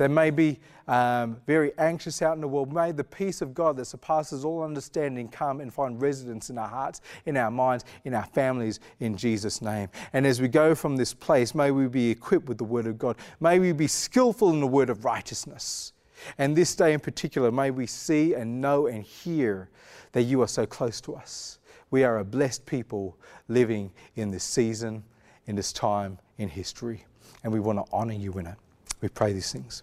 They 0.00 0.08
may 0.08 0.30
be 0.30 0.58
um, 0.88 1.36
very 1.46 1.72
anxious 1.76 2.22
out 2.22 2.34
in 2.34 2.40
the 2.40 2.48
world. 2.48 2.72
May 2.72 2.90
the 2.90 3.04
peace 3.04 3.42
of 3.42 3.52
God 3.52 3.76
that 3.76 3.84
surpasses 3.84 4.46
all 4.46 4.62
understanding 4.62 5.28
come 5.28 5.60
and 5.60 5.70
find 5.70 6.00
residence 6.00 6.48
in 6.48 6.56
our 6.56 6.68
hearts, 6.68 7.02
in 7.26 7.36
our 7.36 7.50
minds, 7.50 7.84
in 8.06 8.14
our 8.14 8.24
families, 8.24 8.80
in 9.00 9.14
Jesus' 9.14 9.60
name. 9.60 9.90
And 10.14 10.26
as 10.26 10.40
we 10.40 10.48
go 10.48 10.74
from 10.74 10.96
this 10.96 11.12
place, 11.12 11.54
may 11.54 11.70
we 11.70 11.86
be 11.86 12.08
equipped 12.08 12.48
with 12.48 12.56
the 12.56 12.64
Word 12.64 12.86
of 12.86 12.96
God. 12.96 13.16
May 13.40 13.58
we 13.58 13.72
be 13.72 13.86
skillful 13.86 14.48
in 14.48 14.60
the 14.60 14.66
word 14.66 14.88
of 14.88 15.04
righteousness. 15.04 15.92
And 16.38 16.56
this 16.56 16.74
day 16.74 16.94
in 16.94 17.00
particular, 17.00 17.52
may 17.52 17.70
we 17.70 17.86
see 17.86 18.32
and 18.32 18.58
know 18.58 18.86
and 18.86 19.04
hear 19.04 19.68
that 20.12 20.22
you 20.22 20.40
are 20.40 20.48
so 20.48 20.64
close 20.64 20.98
to 21.02 21.14
us. 21.14 21.58
We 21.90 22.04
are 22.04 22.20
a 22.20 22.24
blessed 22.24 22.64
people 22.64 23.18
living 23.48 23.92
in 24.16 24.30
this 24.30 24.44
season, 24.44 25.04
in 25.46 25.56
this 25.56 25.74
time 25.74 26.18
in 26.38 26.48
history, 26.48 27.04
and 27.44 27.52
we 27.52 27.60
want 27.60 27.84
to 27.84 27.92
honor 27.92 28.14
you 28.14 28.32
in 28.38 28.46
it. 28.46 28.56
We 29.02 29.10
pray 29.10 29.34
these 29.34 29.52
things. 29.52 29.82